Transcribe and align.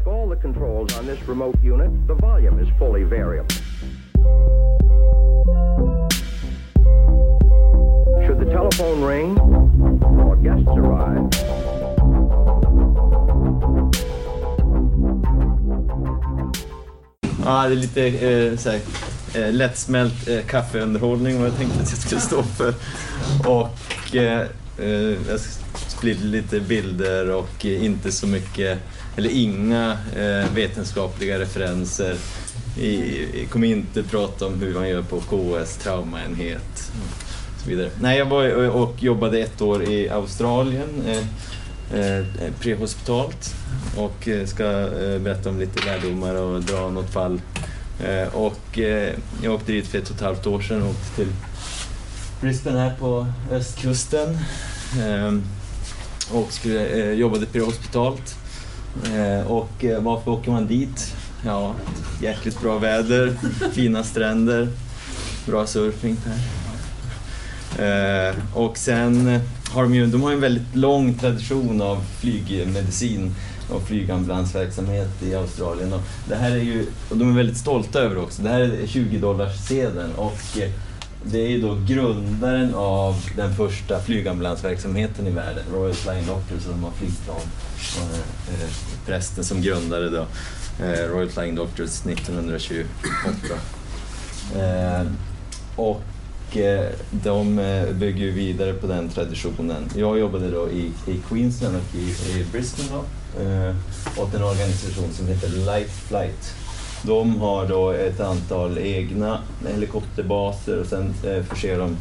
Like 0.00 0.06
all 0.06 0.28
the 0.30 0.36
controls 0.36 0.96
on 0.96 1.04
this 1.04 1.20
remote 1.28 1.56
unit, 1.62 1.90
the 2.06 2.14
volume 2.14 2.58
is 2.58 2.68
fully 2.78 3.02
variable. 3.02 3.54
Should 8.24 8.38
the 8.38 8.46
telephone 8.50 9.04
ring 9.04 9.38
or 9.38 10.36
guests 10.36 10.68
arrive, 10.68 11.28
Ja, 17.44 17.68
det 17.68 17.74
är 17.74 17.76
lite 17.76 18.06
eh, 18.06 18.56
såhär, 18.56 18.80
eh, 19.34 19.52
lättsmält 19.52 20.28
eh, 20.28 20.40
kaffeunderhållning 20.40 21.38
vad 21.38 21.48
jag 21.48 21.56
tänkte 21.56 21.82
att 21.82 21.90
jag 21.90 21.98
skulle 21.98 22.20
stå 22.20 22.42
för. 22.42 22.74
Och 23.48 24.16
eh, 24.16 24.46
eh, 24.78 25.16
jag 25.28 25.40
sprider 26.00 26.24
lite 26.24 26.60
bilder 26.60 27.30
och 27.30 27.66
eh, 27.66 27.84
inte 27.84 28.12
så 28.12 28.26
mycket, 28.26 28.78
eller 29.16 29.30
inga 29.30 29.98
eh, 30.16 30.54
vetenskapliga 30.54 31.38
referenser. 31.38 32.16
I, 32.78 32.86
i, 32.86 33.46
kommer 33.50 33.66
inte 33.66 34.02
prata 34.02 34.46
om 34.46 34.60
hur 34.60 34.74
man 34.74 34.88
gör 34.88 35.02
på 35.02 35.20
KS 35.20 35.76
traumaenhet 35.76 36.92
och 37.54 37.60
så 37.62 37.70
vidare. 37.70 37.90
Nej, 38.00 38.18
jag 38.18 38.26
var 38.26 38.68
och, 38.68 39.02
jobbade 39.02 39.38
ett 39.38 39.60
år 39.60 39.82
i 39.82 40.08
Australien. 40.08 40.88
Eh, 41.06 41.24
eh, 42.00 42.18
eh 42.18 42.52
prehospitalt 42.60 43.54
och 43.96 44.28
eh, 44.28 44.46
ska 44.46 44.64
eh, 44.64 45.18
berätta 45.18 45.48
om 45.48 45.60
lite 45.60 45.86
lärdomar 45.86 46.34
och 46.34 46.62
dra 46.62 46.90
något 46.90 47.12
fall. 47.12 47.40
Eh, 48.04 48.34
och 48.34 48.78
eh, 48.78 49.14
jag 49.42 49.54
åkte 49.54 49.72
dit 49.72 49.86
för 49.86 49.98
ett 49.98 50.10
och 50.10 50.16
ett 50.16 50.22
halvt 50.22 50.46
år 50.46 50.60
sedan 50.60 50.82
och 50.82 50.90
åkte 50.90 51.16
till 51.16 51.32
Brisbane 52.40 52.78
här 52.78 52.94
på 52.98 53.26
östkusten 53.50 54.38
eh, 55.00 55.34
och 56.32 56.52
skulle, 56.52 56.86
eh, 56.86 57.12
jobbade 57.12 57.46
prehospitalt. 57.46 58.36
Eh, 59.04 59.50
och 59.50 59.84
eh, 59.84 60.02
varför 60.02 60.30
åker 60.30 60.50
man 60.50 60.66
dit? 60.66 61.16
Ja, 61.44 61.74
jäkligt 62.22 62.60
bra 62.60 62.78
väder, 62.78 63.34
fina 63.72 64.04
stränder, 64.04 64.68
bra 65.46 65.66
surfing 65.66 66.16
här. 66.26 66.38
Eh, 67.78 68.34
och 68.54 68.78
sen 68.78 69.40
har 69.70 69.82
de 69.82 69.94
ju, 69.94 70.06
de 70.06 70.22
har 70.22 70.32
en 70.32 70.40
väldigt 70.40 70.76
lång 70.76 71.14
tradition 71.14 71.82
av 71.82 72.04
flygmedicin 72.20 73.34
och 73.70 73.82
flygambulansverksamhet 73.82 75.22
i 75.22 75.34
Australien. 75.34 75.92
Och 75.92 76.00
det 76.28 76.34
här 76.34 76.50
är 76.50 76.62
ju, 76.62 76.86
och 77.08 77.16
de 77.16 77.30
är 77.30 77.36
väldigt 77.36 77.56
stolta 77.56 78.00
över 78.00 78.14
det 78.14 78.20
också. 78.20 78.42
Det 78.42 78.48
här 78.48 78.60
är 78.60 78.86
20 78.86 79.18
dollars 79.18 79.56
sedeln 79.68 80.12
och 80.16 80.38
det 81.24 81.38
är 81.38 81.48
ju 81.48 81.60
då 81.60 81.78
grundaren 81.86 82.74
av 82.74 83.14
den 83.36 83.54
första 83.54 84.00
flygambulansverksamheten 84.00 85.26
i 85.26 85.30
världen, 85.30 85.64
Royal 85.72 85.94
Flying 85.94 86.26
Doctors, 86.26 86.62
som 86.62 86.84
har 86.84 86.90
flygplan. 86.90 87.40
Eh, 87.96 88.62
eh, 88.62 88.70
prästen 89.06 89.44
som 89.44 89.62
grundade 89.62 90.10
då 90.10 90.26
eh, 90.84 91.08
Royal 91.08 91.28
Flying 91.28 91.54
Doctors 91.54 92.06
1928. 92.06 92.88
Och 95.76 96.02
de 97.10 97.56
bygger 97.92 98.24
ju 98.24 98.30
vidare 98.30 98.72
på 98.72 98.86
den 98.86 99.08
traditionen. 99.08 99.90
Jag 99.96 100.18
jobbade 100.18 100.50
då 100.50 100.70
i, 100.70 100.92
i 101.06 101.20
Queensland 101.28 101.76
och 101.76 101.94
i, 101.94 102.10
i 102.40 102.46
Brisbane 102.52 102.88
då, 102.90 103.04
åt 104.22 104.34
en 104.34 104.42
organisation 104.42 105.12
som 105.12 105.26
heter 105.26 105.48
Life 105.48 106.08
Flight. 106.08 106.54
De 107.02 107.40
har 107.40 107.66
då 107.66 107.90
ett 107.90 108.20
antal 108.20 108.78
egna 108.78 109.40
helikopterbaser 109.68 110.80
och 110.80 110.86
sen 110.86 111.14
eh, 111.24 111.42
förser 111.42 111.78
de 111.78 111.96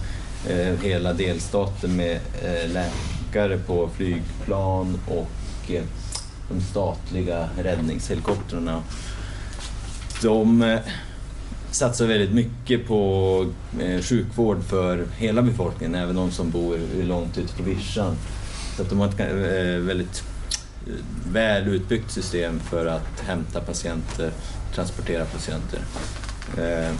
eh, 0.53 0.79
hela 0.83 1.13
delstaten 1.13 1.95
med 1.95 2.19
eh, 2.43 2.71
läkare 2.71 3.57
på 3.57 3.89
flygplan 3.95 4.99
och 5.07 5.71
eh, 5.71 5.83
de 6.49 6.61
statliga 6.61 7.49
räddningshelikoptrarna. 7.63 8.83
De 10.21 10.61
eh, 10.61 10.79
satsar 11.71 12.05
väldigt 12.07 12.33
mycket 12.33 12.87
på 12.87 13.45
eh, 13.81 14.01
sjukvård 14.01 14.63
för 14.63 15.05
hela 15.17 15.41
befolkningen, 15.41 15.95
även 15.95 16.15
de 16.15 16.31
som 16.31 16.49
bor 16.49 16.77
långt 17.03 17.37
ute 17.37 17.53
på 17.53 17.63
vischan. 17.63 18.15
Så 18.75 18.81
att 18.81 18.89
de 18.89 18.99
har 18.99 19.07
ett 19.07 19.19
eh, 19.19 19.85
väldigt 19.85 20.23
väl 21.31 21.67
utbyggt 21.67 22.11
system 22.11 22.59
för 22.59 22.85
att 22.85 23.19
hämta 23.19 23.61
patienter, 23.61 24.31
transportera 24.75 25.25
patienter. 25.25 25.79
Eh, 26.57 26.95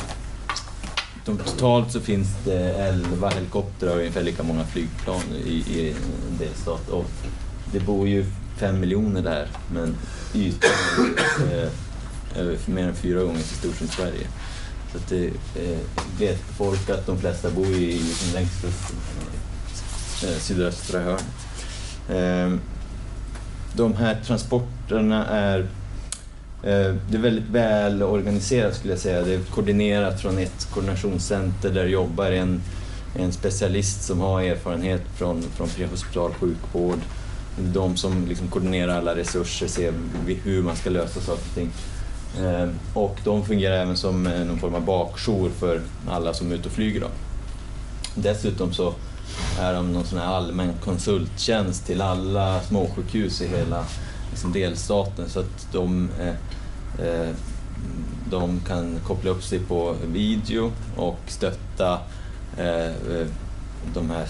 totalt 1.25 1.91
så 1.91 1.99
finns 1.99 2.27
det 2.45 2.73
11 2.73 3.29
helikoptrar 3.29 3.91
och 3.91 3.97
ungefär 3.97 4.23
lika 4.23 4.43
många 4.43 4.63
flygplan 4.63 5.21
i, 5.45 5.53
i 5.53 5.89
en 6.31 6.37
delstat. 6.37 6.89
Och 6.89 7.11
det 7.71 7.79
bor 7.79 8.07
ju 8.07 8.25
fem 8.57 8.79
miljoner 8.79 9.21
där, 9.21 9.47
men 9.71 9.95
ytan 10.33 10.69
är 12.35 12.51
eh, 12.51 12.57
mer 12.65 12.87
än 12.87 12.95
fyra 12.95 13.23
gånger 13.23 13.41
så 13.41 13.55
stor 13.55 13.73
som 13.73 13.87
Sverige. 13.87 14.27
Så 14.91 14.97
att 14.97 15.07
det 15.07 15.25
eh, 15.55 15.79
vet 16.19 16.39
folk 16.57 16.89
att 16.89 17.05
de 17.05 17.19
flesta 17.19 17.49
bor 17.49 17.67
i, 17.67 17.93
liksom 17.93 18.33
längs 18.33 18.61
kusten, 18.61 18.97
sydöstra 20.39 20.99
hörnet. 20.99 21.25
De 23.73 23.95
här 23.95 24.17
transporterna 24.25 25.25
är 25.25 25.59
eh, 26.63 26.95
det 27.09 27.17
är 27.17 27.21
väldigt 27.21 27.49
väl 27.49 28.03
organiserat 28.03 28.75
skulle 28.75 28.93
jag 28.93 28.99
säga. 28.99 29.21
Det 29.21 29.33
är 29.33 29.39
koordinerat 29.39 30.21
från 30.21 30.37
ett 30.37 30.67
koordinationscenter 30.73 31.69
där 31.69 31.85
jobbar 31.85 32.31
en, 32.31 32.61
en 33.15 33.31
specialist 33.31 34.03
som 34.03 34.19
har 34.19 34.41
erfarenhet 34.41 35.01
från, 35.15 35.41
från 35.41 35.67
prehospital 35.67 36.33
sjukvård. 36.33 36.99
De 37.73 37.97
som 37.97 38.25
liksom 38.27 38.47
koordinerar 38.47 38.97
alla 38.97 39.15
resurser, 39.15 39.67
ser 39.67 39.93
hur 40.43 40.63
man 40.63 40.75
ska 40.75 40.89
lösa 40.89 41.19
saker 41.19 41.43
och 41.49 41.55
ting. 41.55 41.69
Eh, 42.37 42.69
och 42.93 43.17
de 43.23 43.45
fungerar 43.45 43.75
även 43.75 43.97
som 43.97 44.27
eh, 44.27 44.45
någon 44.45 44.59
form 44.59 44.75
av 44.75 44.85
bakjour 44.85 45.49
för 45.49 45.81
alla 46.09 46.33
som 46.33 46.51
är 46.51 46.55
ute 46.55 46.67
och 46.67 46.75
flyger. 46.75 47.01
Då. 47.01 47.07
Dessutom 48.15 48.73
så 48.73 48.93
är 49.59 49.73
de 49.73 49.93
någon 49.93 50.05
sån 50.05 50.19
här 50.19 50.25
allmän 50.25 50.73
konsulttjänst 50.83 51.85
till 51.85 52.01
alla 52.01 52.61
småsjukhus 52.61 53.41
i 53.41 53.47
hela 53.47 53.85
liksom, 54.29 54.51
delstaten? 54.51 55.29
Så 55.29 55.39
att 55.39 55.67
de, 55.71 56.09
eh, 56.19 57.07
eh 57.07 57.29
de 58.29 58.59
kan 58.67 58.99
koppla 59.07 59.31
upp 59.31 59.43
sig 59.43 59.59
på 59.59 59.95
video 60.05 60.71
och 60.95 61.19
stötta 61.27 61.99
eh, 62.57 62.85
eh 62.85 63.27
de 63.93 64.09
här 64.09 64.27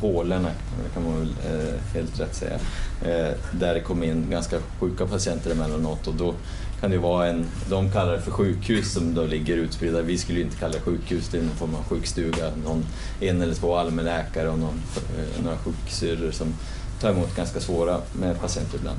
hålorna, 0.00 0.50
kan 0.94 1.04
man 1.04 1.18
väl 1.18 1.34
eh, 1.44 1.74
helt 1.94 2.20
rätt 2.20 2.34
säga, 2.34 2.54
eh, 3.02 3.34
där 3.52 3.74
det 3.74 3.80
kommer 3.80 4.06
in 4.06 4.26
ganska 4.30 4.56
sjuka 4.80 5.06
patienter 5.06 5.50
emellanåt 5.50 6.06
och 6.06 6.14
då 6.14 6.34
kan 6.80 6.90
det 6.90 6.98
vara 6.98 7.26
en, 7.26 7.46
de 7.68 7.92
kallar 7.92 8.12
det 8.12 8.20
för 8.20 8.30
sjukhus 8.30 8.92
som 8.92 9.14
då 9.14 9.24
ligger 9.24 9.56
utspridda. 9.56 10.02
Vi 10.02 10.18
skulle 10.18 10.40
inte 10.40 10.56
kalla 10.56 10.72
det 10.72 10.80
sjukhus, 10.80 11.28
det 11.28 11.38
är 11.38 11.42
någon 11.42 11.56
form 11.56 11.74
av 11.74 11.84
sjukstuga. 11.84 12.50
Någon, 12.64 12.84
en 13.20 13.42
eller 13.42 13.54
två 13.54 13.76
allmänläkare 13.76 14.48
och 14.48 14.58
någon, 14.58 14.82
eh, 15.18 15.44
några 15.44 15.56
sjuksyrror 15.56 16.30
som 16.30 16.54
tar 17.00 17.10
emot 17.10 17.36
ganska 17.36 17.60
svåra 17.60 18.00
med 18.12 18.40
patienter 18.40 18.78
ibland. 18.78 18.98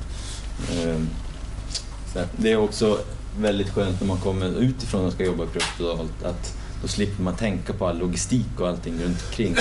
Ehm, 0.72 1.08
så 2.14 2.20
det 2.38 2.52
är 2.52 2.58
också 2.58 3.00
väldigt 3.40 3.70
skönt 3.70 4.00
när 4.00 4.08
man 4.08 4.18
kommer 4.18 4.48
utifrån 4.48 5.06
och 5.06 5.14
ska 5.14 5.26
jobba 5.26 5.46
prehospitalt 5.46 6.24
att 6.24 6.58
då 6.82 6.88
slipper 6.88 7.24
man 7.24 7.36
tänka 7.36 7.74
på 7.74 7.88
all 7.88 7.98
logistik 7.98 8.60
och 8.60 8.68
allting 8.68 8.94
runt 9.04 9.24
omkring. 9.28 9.56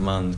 Man 0.00 0.36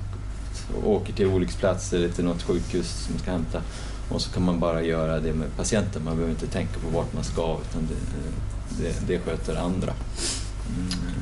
åker 0.85 1.13
till 1.13 1.27
olycksplatser 1.27 1.97
eller 1.97 2.09
till 2.09 2.25
något 2.25 2.43
sjukhus 2.43 3.07
som 3.07 3.19
ska 3.19 3.31
hämta 3.31 3.63
och 4.11 4.23
så 4.23 4.31
kan 4.31 4.45
man 4.45 4.61
bara 4.61 4.83
göra 4.83 5.21
det 5.21 5.33
med 5.33 5.57
patienten. 5.57 6.05
Man 6.05 6.15
behöver 6.15 6.33
inte 6.33 6.47
tänka 6.47 6.81
på 6.81 6.89
vart 6.97 7.13
man 7.13 7.25
ska 7.25 7.59
utan 7.71 7.89
det, 7.89 8.83
det, 8.83 9.07
det 9.07 9.19
sköter 9.19 9.57
andra. 9.57 9.93
Mm. 10.69 11.21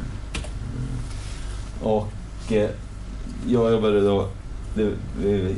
Och 1.83 2.53
eh, 2.53 2.71
jag 3.47 3.73
jobbade 3.73 4.01
då 4.01 4.29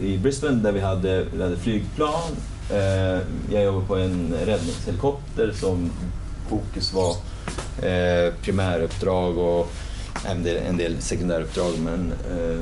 i 0.02 0.18
Brisbane 0.22 0.62
där 0.62 0.72
vi 0.72 0.80
hade, 0.80 1.24
vi 1.34 1.42
hade 1.42 1.56
flygplan. 1.56 2.30
Eh, 2.70 3.20
jag 3.50 3.64
jobbade 3.64 3.86
på 3.86 3.96
en 3.96 4.34
räddningshelikopter 4.44 5.52
som 5.52 5.90
fokus 6.48 6.92
var 6.92 7.16
eh, 7.88 8.34
primäruppdrag 8.42 9.38
och 9.38 9.70
en 10.26 10.42
del, 10.42 10.56
en 10.56 10.76
del 10.76 11.02
sekundäruppdrag 11.02 11.72
men 11.78 12.12
eh, 12.12 12.58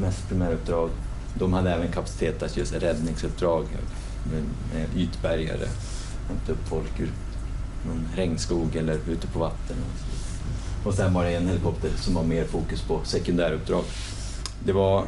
mest 0.00 0.28
primäruppdrag. 0.28 0.90
De 1.38 1.52
hade 1.52 1.70
även 1.70 1.92
kapacitet 1.92 2.42
att 2.42 2.56
just 2.56 2.74
räddningsuppdrag 2.74 3.64
med, 4.32 4.42
med 4.74 5.02
ytbärgare, 5.02 5.68
hämta 6.28 6.52
upp 6.52 6.68
folk 6.68 7.00
ur 7.00 7.10
någon 7.86 8.06
regnskog 8.16 8.76
eller 8.76 8.98
ute 9.08 9.26
på 9.26 9.38
vatten. 9.38 9.76
Och 10.84 10.94
sen 10.94 11.14
var 11.14 11.24
det 11.24 11.34
en 11.34 11.48
helikopter 11.48 11.90
som 11.96 12.14
var 12.14 12.22
mer 12.22 12.44
fokus 12.44 12.82
på 12.82 13.00
sekundäruppdrag. 13.04 13.84
Det 14.64 14.72
var 14.72 15.04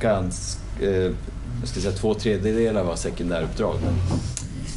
ganska, 0.00 0.60
eh, 0.80 1.12
jag 1.60 1.68
ska 1.68 1.80
säga 1.80 1.92
två 1.92 2.14
tredjedelar 2.14 2.84
var 2.84 2.96
sekundäruppdrag. 2.96 3.76
Men 3.84 3.94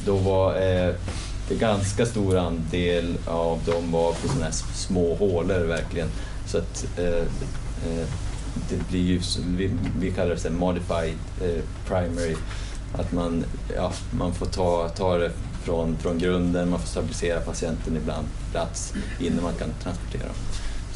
då 0.05 0.17
var 0.17 0.55
eh, 0.55 0.95
det 1.49 1.55
ganska 1.55 2.05
stor 2.05 2.37
andel 2.37 3.17
av 3.25 3.59
dem 3.65 3.91
var 3.91 4.11
på 4.11 4.27
sådana 4.27 4.45
här 4.45 4.51
små 4.73 5.15
hålor 5.15 5.59
verkligen. 5.59 6.07
Så 6.45 6.57
att 6.57 6.85
eh, 6.97 7.05
eh, 7.05 8.07
det 8.69 8.89
blir 8.89 9.01
ju, 9.01 9.21
vi, 9.57 9.71
vi 9.99 10.11
kallar 10.11 10.29
det 10.29 10.37
så 10.37 10.49
modified 10.49 11.17
eh, 11.41 11.63
primary 11.87 12.35
att 12.93 13.11
man, 13.11 13.45
ja, 13.75 13.91
man 14.11 14.33
får 14.33 14.45
ta, 14.45 14.89
ta 14.89 15.17
det 15.17 15.31
från, 15.63 15.97
från 15.97 16.17
grunden. 16.17 16.69
Man 16.69 16.79
får 16.79 16.87
stabilisera 16.87 17.39
patienten 17.39 17.97
ibland 17.97 18.27
plats 18.51 18.93
innan 19.19 19.43
man 19.43 19.53
kan 19.53 19.69
transportera 19.83 20.23
dem. 20.23 20.35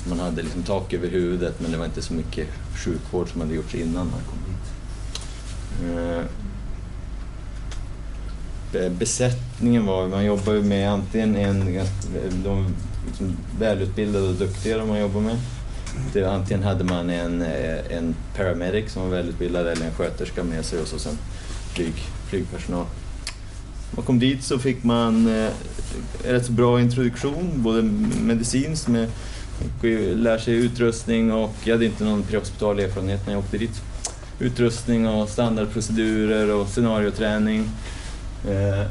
Så 0.03 0.09
man 0.09 0.19
hade 0.19 0.41
liksom 0.41 0.63
tak 0.63 0.93
över 0.93 1.07
huvudet 1.07 1.61
men 1.61 1.71
det 1.71 1.77
var 1.77 1.85
inte 1.85 2.01
så 2.01 2.13
mycket 2.13 2.47
sjukvård 2.75 3.29
som 3.29 3.41
hade 3.41 3.53
gjorts 3.53 3.75
innan 3.75 4.07
man 4.07 4.21
kom 4.29 4.39
hit. 4.47 4.77
Eh, 8.73 8.89
besättningen 8.89 9.85
var, 9.85 10.07
man 10.07 10.25
jobbar 10.25 10.53
ju 10.53 10.63
med 10.63 10.91
antingen 10.91 11.35
en, 11.35 11.79
de 12.43 12.75
liksom 13.07 13.37
välutbildade 13.59 14.27
och 14.27 14.35
duktiga 14.35 14.77
de 14.77 14.87
man 14.87 14.99
jobbar 14.99 15.21
med. 15.21 15.37
Det, 16.13 16.25
antingen 16.25 16.63
hade 16.63 16.83
man 16.83 17.09
en, 17.09 17.41
eh, 17.41 17.97
en 17.97 18.15
paramedic 18.35 18.91
som 18.91 19.01
var 19.03 19.09
välutbildad 19.09 19.67
eller 19.67 19.85
en 19.85 19.93
sköterska 19.93 20.43
med 20.43 20.65
sig 20.65 20.81
och 20.81 20.87
så 20.87 20.99
sen 20.99 21.17
flyg, 21.77 21.93
flygpersonal. 22.29 22.85
När 23.89 23.95
man 23.95 24.05
kom 24.05 24.19
dit 24.19 24.43
så 24.43 24.59
fick 24.59 24.83
man 24.83 25.27
eh, 25.27 25.51
rätt 26.23 26.45
så 26.45 26.51
bra 26.51 26.81
introduktion, 26.81 27.51
både 27.55 27.81
medicinskt 28.21 28.87
med 28.87 29.09
lär 30.15 30.37
sig 30.37 30.53
utrustning 30.53 31.31
och 31.31 31.53
jag 31.63 31.73
hade 31.73 31.85
inte 31.85 32.03
någon 32.03 32.23
prehospital 32.23 32.79
erfarenhet 32.79 33.25
när 33.25 33.33
jag 33.33 33.39
åkte 33.39 33.57
dit. 33.57 33.81
Utrustning 34.39 35.07
och 35.07 35.29
standardprocedurer 35.29 36.55
och 36.55 36.67
scenarioträning. 36.67 37.69
Eh, 38.49 38.87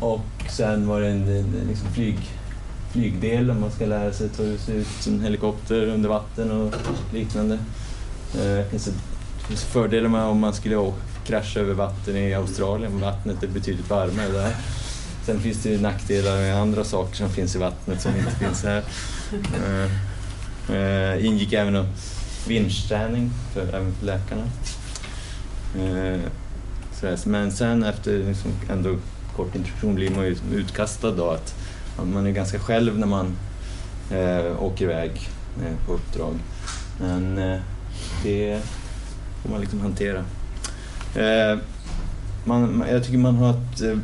och 0.00 0.26
sen 0.50 0.88
var 0.88 1.00
det 1.00 1.08
en, 1.08 1.28
en 1.28 1.66
liksom 1.68 1.88
flyg, 1.94 2.18
flygdel 2.92 3.46
där 3.46 3.54
man 3.54 3.70
ska 3.70 3.86
lära 3.86 4.12
sig 4.12 4.28
ta 4.28 4.42
sig 4.58 4.76
ut 4.76 5.06
en 5.06 5.20
helikopter 5.20 5.86
under 5.86 6.08
vatten 6.08 6.50
och 6.50 6.74
liknande. 7.12 7.54
Eh, 8.34 8.64
det 8.72 8.80
finns 9.48 9.64
fördelar 9.64 10.08
med 10.08 10.22
om 10.22 10.40
man 10.40 10.54
skulle 10.54 10.76
å- 11.24 11.26
krascha 11.26 11.60
över 11.60 11.74
vatten 11.74 12.16
i 12.16 12.34
Australien. 12.34 13.00
Vattnet 13.00 13.42
är 13.42 13.48
betydligt 13.48 13.90
varmare 13.90 14.28
där. 14.28 14.56
Sen 15.26 15.40
finns 15.40 15.62
det 15.62 15.68
ju 15.68 15.80
nackdelar 15.80 16.36
med 16.36 16.56
andra 16.56 16.84
saker 16.84 17.16
som 17.16 17.30
finns 17.30 17.56
i 17.56 17.58
vattnet 17.58 18.00
som 18.00 18.16
inte 18.16 18.30
finns 18.30 18.64
här. 18.64 18.82
Eh, 19.32 20.76
eh 20.76 21.26
ingick 21.26 21.52
även 21.52 21.76
en 21.76 21.86
vinschträning 22.48 23.30
för, 23.52 23.68
även 23.68 23.94
för 23.94 24.06
läkarna. 24.06 24.42
Eh, 25.78 26.20
sådär. 27.00 27.18
Men 27.26 27.52
sen 27.52 27.84
efter 27.84 28.18
liksom 28.18 28.50
ändå 28.70 28.96
kort 29.36 29.54
introduktion 29.54 29.94
blir 29.94 30.10
man 30.10 30.24
ju 30.24 30.36
utkastad 30.52 31.10
då 31.10 31.30
att 31.30 31.54
man 32.12 32.26
är 32.26 32.30
ganska 32.30 32.58
själv 32.58 32.98
när 32.98 33.06
man 33.06 33.36
eh, 34.10 34.62
åker 34.62 34.84
iväg 34.84 35.10
eh, 35.62 35.86
på 35.86 35.92
uppdrag. 35.92 36.34
Men 37.00 37.38
eh, 37.38 37.60
det 38.22 38.60
får 39.42 39.50
man 39.50 39.60
liksom 39.60 39.80
hantera. 39.80 40.24
Eh, 41.14 41.58
man, 42.44 42.84
jag 42.90 43.04
tycker 43.04 43.18
man 43.18 43.36
har 43.36 43.50
ett 43.50 43.82
eh, 43.82 43.98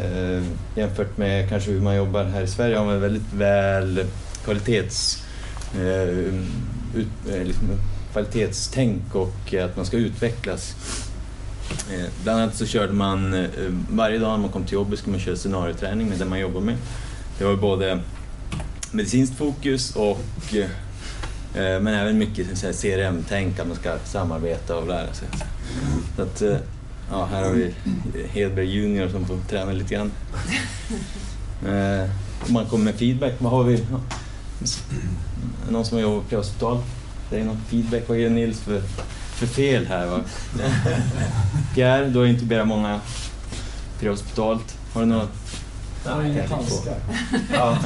eh, 0.00 0.42
jämfört 0.74 1.16
med 1.16 1.48
kanske 1.48 1.70
hur 1.70 1.80
man 1.80 1.96
jobbar 1.96 2.24
här 2.24 2.42
i 2.42 2.46
Sverige 2.46 2.76
har 2.76 2.84
man 2.84 3.00
väldigt 3.00 3.32
väl 3.32 4.04
kvalitets, 4.44 5.24
eh, 5.74 6.08
ut, 6.94 7.08
eh, 7.30 7.44
liksom, 7.44 7.68
kvalitetstänk 8.12 9.14
och 9.14 9.54
att 9.54 9.76
man 9.76 9.86
ska 9.86 9.96
utvecklas. 9.96 10.74
Eh, 11.92 12.06
bland 12.22 12.40
annat 12.40 12.54
så 12.54 12.66
körde 12.66 12.92
man 12.92 13.34
eh, 13.34 13.48
varje 13.90 14.18
dag 14.18 14.30
när 14.30 14.38
man 14.38 14.50
kom 14.50 14.64
till 14.64 14.74
jobbet 14.74 14.98
skulle 14.98 15.12
man 15.12 15.20
köra 15.20 15.36
scenarioträning 15.36 16.08
med 16.08 16.18
det 16.18 16.24
man 16.24 16.40
jobbar 16.40 16.60
med. 16.60 16.76
Det 17.38 17.44
var 17.44 17.56
både 17.56 18.00
medicinskt 18.90 19.36
fokus 19.36 19.96
och 19.96 20.54
eh, 20.54 20.66
men 21.54 21.86
även 21.86 22.18
mycket 22.18 22.46
CRM-tänk, 22.80 23.58
att 23.58 23.66
man 23.66 23.76
ska 23.76 23.98
samarbeta 24.04 24.76
och 24.76 24.88
lära 24.88 25.12
sig. 25.12 25.28
Så 26.16 26.22
att, 26.22 26.42
eh, 26.42 26.56
ja, 27.10 27.24
här 27.24 27.44
har 27.44 27.50
vi 27.50 27.74
Hedberg 28.28 28.66
Junior 28.66 29.08
som 29.08 29.26
får 29.26 29.38
träna 29.48 29.72
lite 29.72 29.94
grann. 29.94 30.12
Eh, 31.66 32.10
om 32.46 32.52
man 32.52 32.66
kommer 32.66 32.84
med 32.84 32.94
feedback, 32.94 33.32
vad 33.38 33.52
har 33.52 33.64
vi? 33.64 33.86
Någon 35.70 35.84
som 35.84 35.96
har 35.96 36.02
jobbat 36.02 36.30
på 36.30 36.36
hospital? 36.36 36.78
Det 37.30 37.40
är 37.40 37.44
någon 37.44 37.60
feedback. 37.68 38.02
Vad 38.08 38.18
gör 38.18 38.30
Nils 38.30 38.60
för, 38.60 38.80
för 39.34 39.46
fel 39.46 39.86
här? 39.86 40.06
Va? 40.06 40.20
Pierre, 41.74 42.08
du 42.08 42.18
har 42.18 42.26
intuberat 42.26 42.66
många 42.66 43.00
prehospitalt. 44.00 44.78
Har 44.92 45.00
du 45.00 45.06
några? 45.06 45.28
Jag 46.04 46.12
har 46.12 46.22
inga 46.22 46.46
handskar. 46.48 46.96
Ja, 47.52 47.78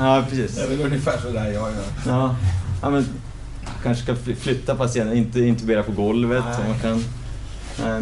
ja 0.00 0.24
precis. 0.30 0.56
Det 0.56 0.62
är 0.62 0.68
väl 0.68 0.80
ungefär 0.80 1.18
så 1.18 1.30
där 1.30 1.44
jag 1.44 1.54
gör. 1.54 1.84
Ja, 2.06 2.36
ja 2.86 2.90
men 2.90 3.06
kanske 3.82 4.02
ska 4.04 4.14
fly- 4.14 4.34
flytta 4.34 4.74
patienten, 4.74 5.16
inte 5.16 5.40
intubera 5.40 5.82
på 5.82 5.92
golvet. 5.92 6.44
Man 6.68 6.78
kan. 6.82 7.04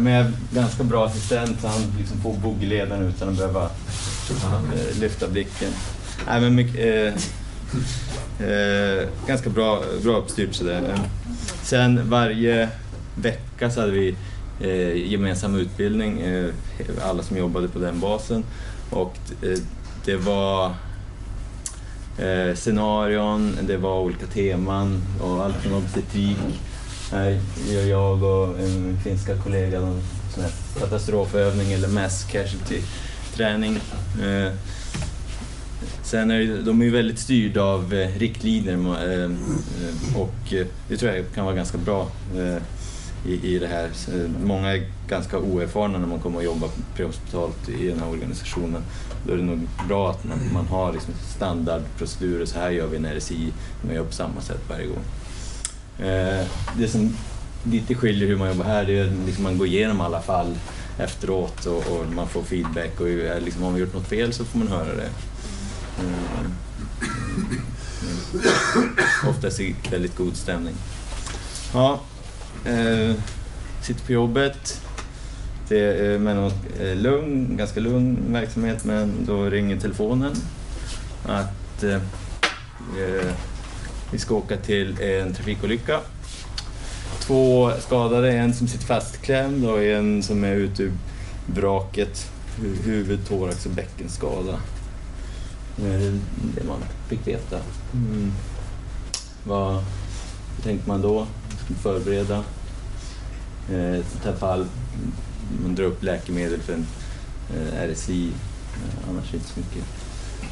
Men 0.03 0.13
jag 0.13 0.25
är 0.25 0.31
ganska 0.51 0.83
bra 0.83 1.05
assistent 1.05 1.61
så 1.61 1.67
han 1.67 1.81
liksom 1.99 2.17
får 2.21 2.33
boggledaren 2.33 3.07
utan 3.07 3.29
att 3.29 3.37
behöva 3.37 3.63
eh, 3.63 4.99
lyfta 4.99 5.27
blicken. 5.27 5.71
Nej, 6.27 6.41
men 6.41 6.55
mycket, 6.55 7.13
eh, 8.39 8.47
eh, 8.49 9.07
ganska 9.27 9.49
bra, 9.49 9.81
bra 10.03 10.17
uppstyrt 10.17 10.53
sådär. 10.53 10.95
Sen 11.63 12.09
varje 12.09 12.69
vecka 13.15 13.71
så 13.71 13.79
hade 13.79 13.91
vi 13.91 14.15
eh, 14.61 15.11
gemensam 15.11 15.55
utbildning, 15.55 16.21
eh, 16.21 16.45
alla 17.03 17.23
som 17.23 17.37
jobbade 17.37 17.67
på 17.67 17.79
den 17.79 17.99
basen. 17.99 18.43
Och 18.89 19.17
eh, 19.41 19.57
det 20.05 20.15
var 20.15 20.71
eh, 22.17 22.55
scenarion, 22.55 23.57
det 23.61 23.77
var 23.77 23.99
olika 23.99 24.25
teman 24.25 25.01
och 25.21 25.43
allt 25.43 25.55
från 25.55 25.73
obstetrik. 25.73 26.37
Här 27.11 27.39
gör 27.69 27.85
jag 27.85 28.23
och 28.23 28.59
eh, 28.59 28.69
min 28.69 28.99
finska 29.03 29.37
kollega 29.37 29.79
någon 29.79 30.01
sån 30.33 30.43
här 30.43 30.51
katastrofövning 30.79 31.73
eller 31.73 31.87
mass 31.87 32.23
casualty 32.31 32.81
träning. 33.33 33.79
Eh, 34.23 34.53
sen 36.03 36.31
är 36.31 36.39
det, 36.39 36.61
de 36.61 36.81
är 36.81 36.85
ju 36.85 36.91
väldigt 36.91 37.19
styrda 37.19 37.63
av 37.63 37.93
eh, 37.93 38.19
riktlinjer 38.19 38.73
eh, 38.73 39.29
och 40.15 40.53
eh, 40.53 40.65
det 40.87 40.97
tror 40.97 41.11
jag 41.11 41.25
kan 41.35 41.45
vara 41.45 41.55
ganska 41.55 41.77
bra 41.77 42.07
eh, 42.37 42.61
i, 43.25 43.55
i 43.55 43.59
det 43.59 43.67
här. 43.67 43.85
Eh, 43.85 44.29
många 44.45 44.73
är 44.73 44.85
ganska 45.07 45.37
oerfarna 45.37 45.97
när 45.97 46.07
man 46.07 46.19
kommer 46.19 46.39
att 46.39 46.45
jobba 46.45 46.67
prehospitalt 46.95 47.69
i 47.69 47.87
den 47.87 47.99
här 47.99 48.09
organisationen. 48.09 48.81
Då 49.27 49.33
är 49.33 49.37
det 49.37 49.43
nog 49.43 49.59
bra 49.87 50.11
att 50.11 50.23
man, 50.23 50.39
man 50.53 50.67
har 50.67 50.93
liksom 50.93 51.13
standardprocedurer, 51.35 52.45
så 52.45 52.59
här 52.59 52.69
gör 52.69 52.87
vi 52.87 52.97
en 52.97 53.05
RSI, 53.05 53.53
man 53.81 53.95
gör 53.95 54.03
på 54.03 54.13
samma 54.13 54.41
sätt 54.41 54.61
varje 54.69 54.85
gång. 54.85 55.03
Eh, 56.07 56.45
det 56.77 56.87
som 56.87 57.15
lite 57.63 57.95
skiljer 57.95 58.27
hur 58.27 58.37
man 58.37 58.47
jobbar 58.47 58.65
här, 58.65 58.85
det 58.85 58.99
är 58.99 59.05
att 59.05 59.25
liksom 59.25 59.43
man 59.43 59.57
går 59.57 59.67
igenom 59.67 60.01
alla 60.01 60.21
fall 60.21 60.57
efteråt 60.97 61.65
och, 61.65 61.77
och 61.77 62.13
man 62.15 62.27
får 62.27 62.43
feedback 62.43 63.01
och 63.01 63.07
liksom, 63.41 63.63
har 63.63 63.71
man 63.71 63.79
gjort 63.79 63.93
något 63.93 64.07
fel 64.07 64.33
så 64.33 64.45
får 64.45 64.59
man 64.59 64.67
höra 64.67 64.95
det. 64.95 65.09
Mm. 65.99 66.13
Mm. 68.33 68.89
oftast 69.29 69.59
i 69.59 69.75
väldigt 69.91 70.17
god 70.17 70.35
stämning. 70.35 70.75
Ja, 71.73 71.99
eh, 72.65 73.15
sitter 73.81 74.05
på 74.05 74.11
jobbet. 74.11 74.81
Det 75.67 75.79
är 75.79 76.19
med 76.19 76.35
någon, 76.35 76.51
eh, 76.79 76.95
lugn, 76.95 77.57
ganska 77.57 77.79
lugn 77.79 78.17
verksamhet 78.27 78.85
men 78.85 79.25
då 79.25 79.43
ringer 79.43 79.79
telefonen 79.79 80.35
att 81.25 81.83
eh, 81.83 81.95
eh 81.95 83.31
vi 84.11 84.19
ska 84.19 84.35
åka 84.35 84.57
till 84.57 85.01
en 85.01 85.33
trafikolycka. 85.33 85.99
Två 87.19 87.71
skadade, 87.79 88.31
en 88.31 88.53
som 88.53 88.67
sitter 88.67 88.85
fastklämd 88.85 89.65
och 89.65 89.83
en 89.83 90.23
som 90.23 90.43
är 90.43 90.55
ute 90.55 90.83
ur 90.83 90.91
vraket. 91.45 92.31
Huvud, 92.83 93.27
thorax 93.27 93.65
och 93.65 93.71
bäckenskada. 93.71 94.59
Det 95.75 95.87
är 95.87 96.19
det 96.55 96.63
man 96.67 96.77
fick 97.07 97.27
veta. 97.27 97.59
Mm. 97.93 98.31
Vad 99.43 99.83
tänkte 100.63 100.89
man 100.89 101.01
då? 101.01 101.27
Förbereda. 101.73 102.43
Eh, 103.71 103.93
ett 103.95 104.05
sånt 104.11 104.23
här 104.25 104.33
fall, 104.35 104.65
man 105.63 105.75
drar 105.75 105.85
upp 105.85 106.03
läkemedel 106.03 106.59
för 106.61 106.73
en 106.73 106.85
eh, 107.55 107.91
RSI. 107.91 108.27
Eh, 108.27 109.09
annars 109.09 109.27
är 109.27 109.31
det 109.31 109.37
inte 109.37 109.49
så 109.49 109.59
mycket 109.59 109.83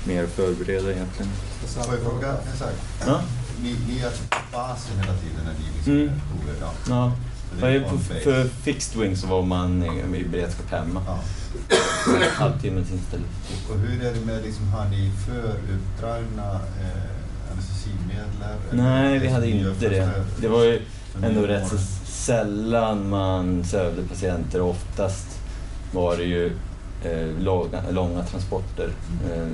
mer 0.07 0.23
att 0.23 0.29
förbereda 0.29 0.91
egentligen. 0.93 1.31
Får 1.65 1.93
jag 1.93 2.03
fråga 2.03 2.27
en 2.51 2.57
sak? 2.57 2.69
Ja. 3.07 3.21
Ni, 3.63 3.75
ni 3.87 3.99
är 3.99 4.09
på 4.09 4.37
basen 4.51 4.97
hela 4.99 5.13
tiden 5.17 5.39
när 5.45 5.53
ni 5.53 5.75
liksom 5.75 5.93
Mm. 5.93 6.07
prover? 6.31 6.55
Ja. 6.61 6.71
Ja. 6.89 7.11
Det 7.59 7.83
För, 8.23 8.43
fixed 8.47 9.01
wing 9.01 9.17
så 9.17 9.27
var 9.27 9.41
man 9.41 9.83
i 9.83 10.17
i 10.17 10.23
beredskap 10.25 10.71
hemma. 10.71 11.01
Ja. 11.07 11.19
Halvtimmes 12.33 12.91
inställning. 12.91 13.29
Och 13.69 13.79
hur 13.79 14.05
är 14.05 14.13
det 14.13 14.19
med, 14.25 14.43
liksom, 14.43 14.67
har 14.67 14.85
ni 14.89 15.11
föruppdragna 15.27 16.53
eh, 16.53 17.51
anestesimedel? 17.51 18.57
Nej, 18.71 19.19
vi 19.19 19.27
hade 19.27 19.49
inte 19.49 19.89
det. 19.89 20.23
Det 20.41 20.47
var 20.47 20.63
ju 20.63 20.81
ändå 21.15 21.41
ni 21.41 21.47
rätt 21.47 21.67
så 21.69 21.77
sällan 22.05 23.09
man 23.09 23.63
sövde 23.63 24.03
patienter. 24.03 24.61
Oftast 24.61 25.27
var 25.91 26.17
det 26.17 26.23
ju 26.23 26.45
eh, 27.03 27.27
långa, 27.39 27.81
långa 27.91 28.23
transporter. 28.23 28.89
Eh, 29.33 29.47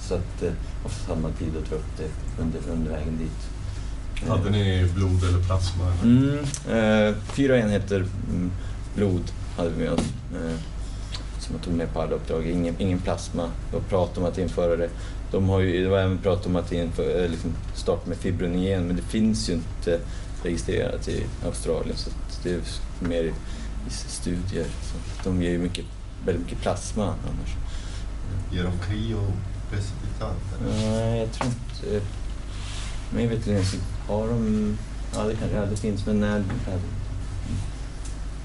så 0.00 0.14
att 0.14 0.42
eh, 0.42 0.52
oftast 0.84 1.08
hade 1.08 1.20
man 1.20 1.32
tid 1.32 1.52
att 1.62 1.70
dra 1.70 1.76
upp 1.76 1.96
det 1.98 2.42
under, 2.42 2.60
under 2.72 2.90
vägen 2.90 3.18
dit. 3.18 3.48
Eh, 4.26 4.36
Hade 4.36 4.50
ni 4.50 4.90
blod 4.94 5.24
eller 5.24 5.44
plasma? 5.44 5.84
eller? 5.84 6.02
Mm, 6.02 7.08
eh, 7.08 7.14
fyra 7.24 7.58
enheter 7.58 7.96
mm, 8.30 8.50
blod 8.94 9.22
hade 9.56 9.70
vi 9.70 9.84
med 9.84 9.92
oss. 9.92 10.12
Eh, 10.34 10.56
som 11.38 11.52
man 11.54 11.62
tog 11.62 11.74
med 11.74 11.92
på 11.92 12.00
alla 12.02 12.12
uppdrag. 12.12 12.46
Ingen, 12.46 12.74
ingen 12.78 12.98
plasma. 12.98 13.50
Och 13.72 13.88
prat 13.88 14.18
om 14.18 14.24
att 14.24 14.38
införa 14.38 14.76
det. 14.76 14.88
De 15.30 15.48
har 15.48 15.60
ju, 15.60 15.84
det 15.84 15.90
var 15.90 15.98
även 15.98 16.18
prat 16.18 16.46
om 16.46 16.56
att 16.56 16.72
införa, 16.72 17.24
eh, 17.24 17.30
liksom 17.30 17.50
starta 17.74 18.08
med 18.08 18.16
fibrinogen 18.16 18.86
men 18.86 18.96
det 18.96 19.02
finns 19.02 19.48
ju 19.50 19.52
inte 19.52 19.98
registrerat 20.42 21.08
i 21.08 21.24
Australien 21.44 21.96
så 21.96 22.10
det 22.42 22.52
är 22.52 22.60
mer 23.00 23.24
i, 23.24 23.32
studier. 23.90 24.64
Så 24.64 24.94
de 25.24 25.42
ger 25.42 25.50
ju 25.50 25.58
mycket, 25.58 25.84
väldigt 26.24 26.44
mycket 26.44 26.60
plasma 26.60 27.04
annars. 27.04 27.56
Ger 28.52 28.64
de 28.64 28.72
kryoprecipitat? 28.78 30.36
Nej, 30.62 31.18
jag 31.18 31.32
tror 31.32 31.50
inte... 31.50 32.06
Mig 33.10 33.26
veterligen 33.26 33.64
så 33.64 33.76
har 34.12 34.28
de... 34.28 34.78
Ja, 35.14 35.24
det, 35.24 35.34
kan, 35.34 35.48
ja, 35.54 35.66
det 35.66 35.76
finns, 35.76 36.06
men 36.06 36.20
när... 36.20 36.44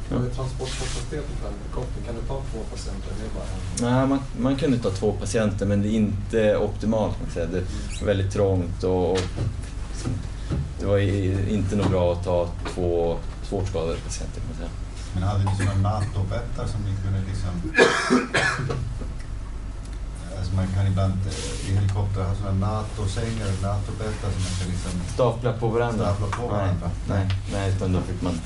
Ja. 0.09 0.17
Transportkapaciteten 0.35 1.35
för 1.41 1.49
helikoptern? 1.49 2.03
Kan 2.05 2.15
du 2.15 2.21
ta 2.21 2.41
två 2.51 2.59
patienter? 2.71 3.09
Det 3.23 3.33
bara 3.35 3.43
en. 3.43 3.95
Nej, 3.95 4.07
man, 4.07 4.19
man 4.39 4.55
kunde 4.55 4.77
ta 4.77 4.89
två 4.89 5.11
patienter, 5.11 5.65
men 5.65 5.81
det 5.81 5.87
är 5.87 5.91
inte 5.91 6.57
optimalt. 6.57 7.15
Man 7.21 7.31
säga. 7.31 7.45
Det 7.45 7.57
är 8.01 8.05
väldigt 8.05 8.31
trångt 8.31 8.83
och, 8.83 9.11
och 9.11 9.19
det 10.83 10.89
var 10.89 10.99
inte 11.49 11.75
nog 11.75 11.89
bra 11.89 12.13
att 12.13 12.23
ta 12.23 12.49
två 12.73 13.17
svårt 13.43 13.67
skadade 13.67 13.97
patienter. 13.97 14.41
Kan 14.41 14.49
man 14.49 14.57
säga. 14.57 14.69
Men 15.13 15.23
hade 15.23 15.43
ni 15.43 15.57
sådana 15.57 15.89
NATO-bäddar 15.89 16.67
som 16.67 16.81
ni 16.81 16.95
kunde 17.03 17.19
liksom... 17.29 17.53
Alltså 20.37 20.55
man 20.55 20.67
kan 20.75 20.87
ibland 20.87 21.13
eh, 21.27 21.69
i 21.69 21.75
helikoptrar 21.75 22.23
ha 22.23 22.35
sådana 22.35 22.67
NATO-sängar 22.67 23.47
och 23.55 23.61
NATO-bäddar 23.61 24.29
som 24.33 24.41
man 24.43 24.53
kan 24.59 24.67
liksom... 24.69 24.91
Stapla 25.13 25.53
på 25.53 25.67
varandra? 25.67 26.15
Stapla 26.15 26.37
på 26.37 26.47
varandra. 26.47 26.91
Nej, 27.09 27.27
nej, 27.27 27.37
nej 27.51 27.71
utan 27.75 27.93
då 27.93 28.01
fick 28.01 28.21
man... 28.21 28.39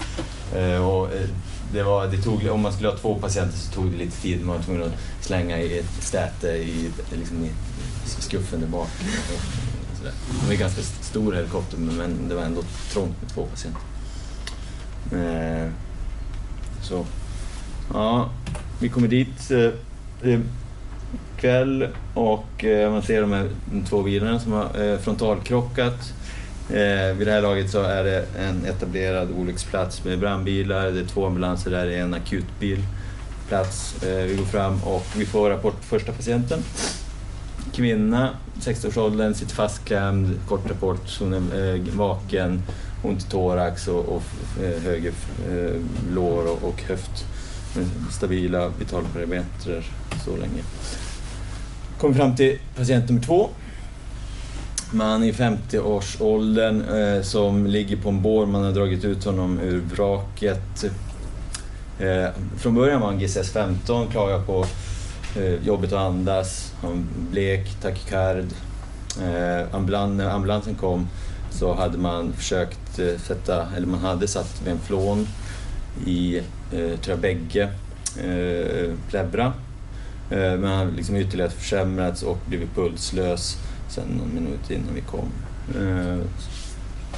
Eh, 0.56 0.88
och, 0.88 1.13
eh, 1.13 1.29
det 1.72 1.84
var, 1.84 2.08
det 2.08 2.17
tog, 2.17 2.48
om 2.48 2.62
man 2.62 2.74
skulle 2.74 2.89
ha 2.89 2.98
två 2.98 3.15
patienter 3.15 3.58
så 3.58 3.72
tog 3.72 3.91
det 3.91 3.98
lite 3.98 4.22
tid. 4.22 4.46
Man 4.46 4.56
var 4.56 4.63
tvungen 4.63 4.84
att 4.84 5.25
slänga 5.25 5.58
i 5.58 5.79
ett 5.79 6.03
stäte 6.03 6.48
i, 6.48 6.91
liksom 7.12 7.46
i 7.46 7.51
skuffen 8.06 8.62
där 8.62 8.67
bak. 8.67 8.89
Sådär. 9.98 10.13
Det 10.39 10.46
var 10.46 10.54
en 10.54 10.60
ganska 10.60 10.82
stor 10.82 11.34
helikopter 11.34 11.77
men 11.77 12.30
det 12.30 12.36
var 12.36 12.44
ändå 12.44 12.62
trångt 12.94 13.22
med 13.22 13.32
två 13.34 13.46
patienter. 13.46 13.82
Eh, 15.12 15.72
så. 16.82 17.06
Ja, 17.94 18.30
vi 18.80 18.89
kommer 18.89 19.08
dit 19.08 19.51
eh, 19.51 20.39
kväll 21.38 21.88
och 22.13 22.63
eh, 22.63 22.92
man 22.92 23.01
ser 23.01 23.22
de 23.22 23.32
här 23.32 23.50
två 23.89 24.04
bilarna 24.04 24.39
som 24.39 24.51
har 24.51 24.84
eh, 24.84 24.98
frontalkrockat. 25.00 26.13
Eh, 26.70 27.16
vid 27.18 27.27
det 27.27 27.32
här 27.32 27.42
laget 27.42 27.70
så 27.70 27.82
är 27.82 28.04
det 28.04 28.25
en 28.39 28.66
etablerad 28.66 29.32
olycksplats 29.32 30.04
med 30.04 30.20
brandbilar, 30.20 30.92
det 30.92 31.00
är 31.00 31.06
två 31.06 31.25
ambulanser 31.25 31.72
där, 31.72 31.86
det 31.86 31.96
är 31.96 32.01
en 32.01 32.13
akutbil 32.13 32.84
plats. 33.48 34.04
Eh, 34.04 34.24
vi 34.24 34.36
går 34.36 34.46
fram 34.46 34.84
och 34.84 35.06
vi 35.18 35.25
får 35.25 35.50
rapport 35.50 35.77
på 35.77 35.84
första 35.84 36.12
patienten. 36.12 36.60
Kvinna, 37.74 38.30
60-årsåldern, 38.62 39.34
sitter 39.34 39.56
fastklämd, 39.56 40.40
kort 40.48 40.70
rapport, 40.70 41.20
hon 41.20 41.52
är 41.52 41.76
eh, 41.76 41.82
vaken, 41.94 42.62
ont 43.04 43.22
i 43.22 43.30
thorax 43.30 43.88
och, 43.88 44.06
och 44.06 44.24
eh, 44.64 44.82
höger 44.82 45.14
eh, 45.50 45.82
lår 46.14 46.52
och, 46.52 46.70
och 46.70 46.82
höft. 46.82 47.26
Mm, 47.76 47.90
stabila 48.12 48.72
vitalparametrar 48.80 49.84
så 50.26 50.32
länge. 50.32 50.64
Kommer 51.98 52.16
fram 52.16 52.36
till 52.36 52.60
patient 52.76 53.10
nummer 53.10 53.22
två. 53.22 53.50
Man 54.92 55.24
i 55.24 55.32
50-årsåldern 55.32 56.82
eh, 56.82 57.22
som 57.22 57.68
ligger 57.68 57.98
på 57.98 58.10
en 58.10 58.22
bår. 58.22 58.46
Man 58.46 58.64
har 58.64 58.72
dragit 58.72 59.06
ut 59.06 59.26
honom 59.26 59.60
ur 59.60 59.82
vraket. 59.96 60.86
Eh, 62.00 62.28
från 62.58 62.76
början 62.76 63.02
var 63.02 63.08
han 63.08 63.20
GCS 63.20 63.52
15, 63.52 64.08
klagar 64.08 64.42
på 64.42 64.66
Eh, 65.38 65.65
jobbigt 65.65 65.94
att 65.94 66.00
andas. 66.00 66.74
Han 66.82 67.08
blek, 67.32 67.82
takikard. 67.82 68.46
Eh, 69.22 69.75
ambulan, 69.75 70.17
när 70.17 70.29
ambulansen 70.29 70.75
kom 70.75 71.08
så 71.50 71.74
hade 71.74 71.98
man 71.98 72.34
försökt 72.34 73.00
eh, 73.00 73.17
sätta, 73.17 73.67
eller 73.75 73.88
man 73.88 74.00
hade 74.00 74.27
satt 74.27 74.62
venflon 74.65 75.27
i, 76.06 76.38
eh, 76.38 76.41
tror 76.72 77.08
jag, 77.08 77.20
bägge 77.20 77.63
eh, 78.17 78.94
plebra. 79.10 79.53
Eh, 80.29 80.38
men 80.38 80.63
han 80.63 80.77
hade 80.77 80.91
liksom 80.91 81.15
ytterligare 81.15 81.51
försämrats 81.51 82.24
och 82.24 82.38
blivit 82.46 82.75
pulslös 82.75 83.58
sen 83.89 84.08
någon 84.08 84.36
minut 84.36 84.72
innan 84.72 84.96
vi 84.96 85.01
kom. 85.01 85.32
Eh, 85.75 86.17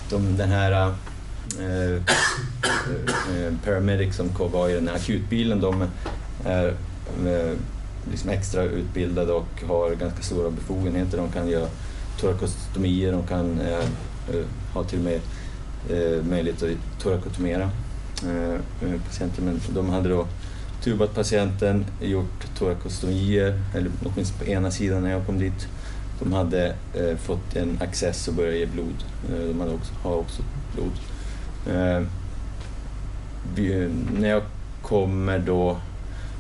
de, 0.10 0.38
den 0.38 0.50
här 0.50 0.72
eh, 0.72 0.88
eh, 1.60 1.96
eh 1.96 3.54
paramedic 3.66 4.16
som 4.16 4.30
var 4.52 4.70
i 4.70 4.74
den 4.74 4.88
här 4.88 4.96
akutbilen, 4.96 5.62
de 5.62 5.86
är 6.46 6.68
eh, 7.26 7.54
liksom 8.12 8.30
extra 8.30 8.64
utbildade 8.64 9.34
och 9.34 9.64
har 9.68 9.96
ganska 9.96 10.22
stora 10.22 10.50
befogenheter. 10.50 11.18
De 11.18 11.32
kan 11.32 11.50
göra 11.50 11.68
torakostomier, 12.20 13.12
de 13.12 13.24
kan 13.24 13.60
eh, 13.60 13.80
eh, 14.30 14.46
ha 14.74 14.84
till 14.84 15.00
och 15.00 15.06
med 15.06 15.20
eh, 15.90 16.24
möjlighet 16.24 16.64
att 16.64 17.02
torakotomera 17.02 17.64
eh, 17.64 18.60
patienten. 18.80 19.02
patienter. 19.08 19.42
Men 19.42 19.60
de 19.74 19.90
hade 19.90 20.10
då 20.10 20.28
tubat 20.84 21.16
patienten, 21.16 21.86
gjort 22.02 22.58
torakostomier, 22.58 23.62
eller 23.76 23.92
åtminstone 24.06 24.46
på 24.46 24.52
ena 24.52 24.72
sidan 24.72 25.04
när 25.04 25.12
jag 25.12 25.26
kom 25.26 25.40
dit. 25.40 25.68
De 26.20 26.34
hade 26.34 26.76
eh, 26.94 27.18
fått 27.18 27.56
en 27.56 27.78
access 27.82 28.28
och 28.28 28.34
började 28.34 28.58
ge 28.58 28.66
blod. 28.66 29.04
Eh, 29.30 29.48
de 29.48 29.60
hade 29.60 29.74
också, 29.74 29.94
har 30.04 30.16
också 30.16 30.42
blod. 30.74 30.92
Eh, 31.76 32.04
vi, 33.56 33.84
eh, 33.84 33.90
när 34.20 34.30
jag 34.30 34.44
kommer 34.82 35.40
då 35.40 35.78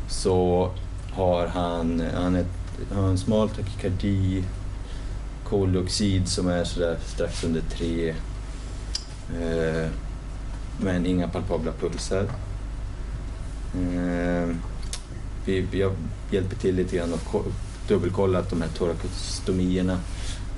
så 0.07 0.71
har 1.19 1.47
han, 1.47 2.03
han 2.15 2.35
ett, 2.35 2.47
har 2.91 3.07
en 3.07 3.17
smal 3.17 3.49
takykardi, 3.49 4.43
koldioxid 5.43 6.27
som 6.27 6.47
är 6.47 6.63
sådär 6.63 6.97
strax 7.05 7.43
under 7.43 7.61
tre. 7.61 8.09
Eh, 9.41 9.89
men 10.81 11.05
inga 11.05 11.27
palpabla 11.27 11.71
pulser. 11.71 12.23
Eh, 13.75 14.55
vi, 15.45 15.67
jag 15.71 15.93
hjälper 16.31 16.55
till 16.55 16.75
lite 16.75 16.95
grann 16.95 17.13
och 17.13 17.45
dubbelkolla 17.87 18.39
att 18.39 18.49
de 18.49 18.61
här 18.61 18.69
torakostomierna 18.69 19.99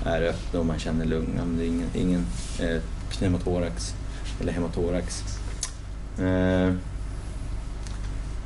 är 0.04 0.22
öppna 0.22 0.60
och 0.60 0.66
man 0.66 0.78
känner 0.78 1.04
lungan. 1.04 1.48
Men 1.48 1.56
det 1.58 1.64
är 1.64 1.68
ingen, 1.68 1.88
ingen 1.94 2.26
eh, 2.60 2.80
pneumotorax 3.10 3.94
eller 4.40 4.52
hematorax. 4.52 5.24
Eh, 6.18 6.74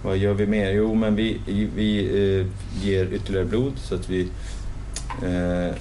vad 0.07 0.17
gör 0.17 0.35
vi 0.35 0.47
mer? 0.47 0.71
Jo, 0.71 0.95
men 0.95 1.17
vi, 1.17 1.41
vi 1.75 1.99
eh, 1.99 2.47
ger 2.87 3.13
ytterligare 3.13 3.45
blod 3.45 3.73
så 3.77 3.95
att 3.95 4.09
vi 4.09 4.29
eh, 5.23 5.75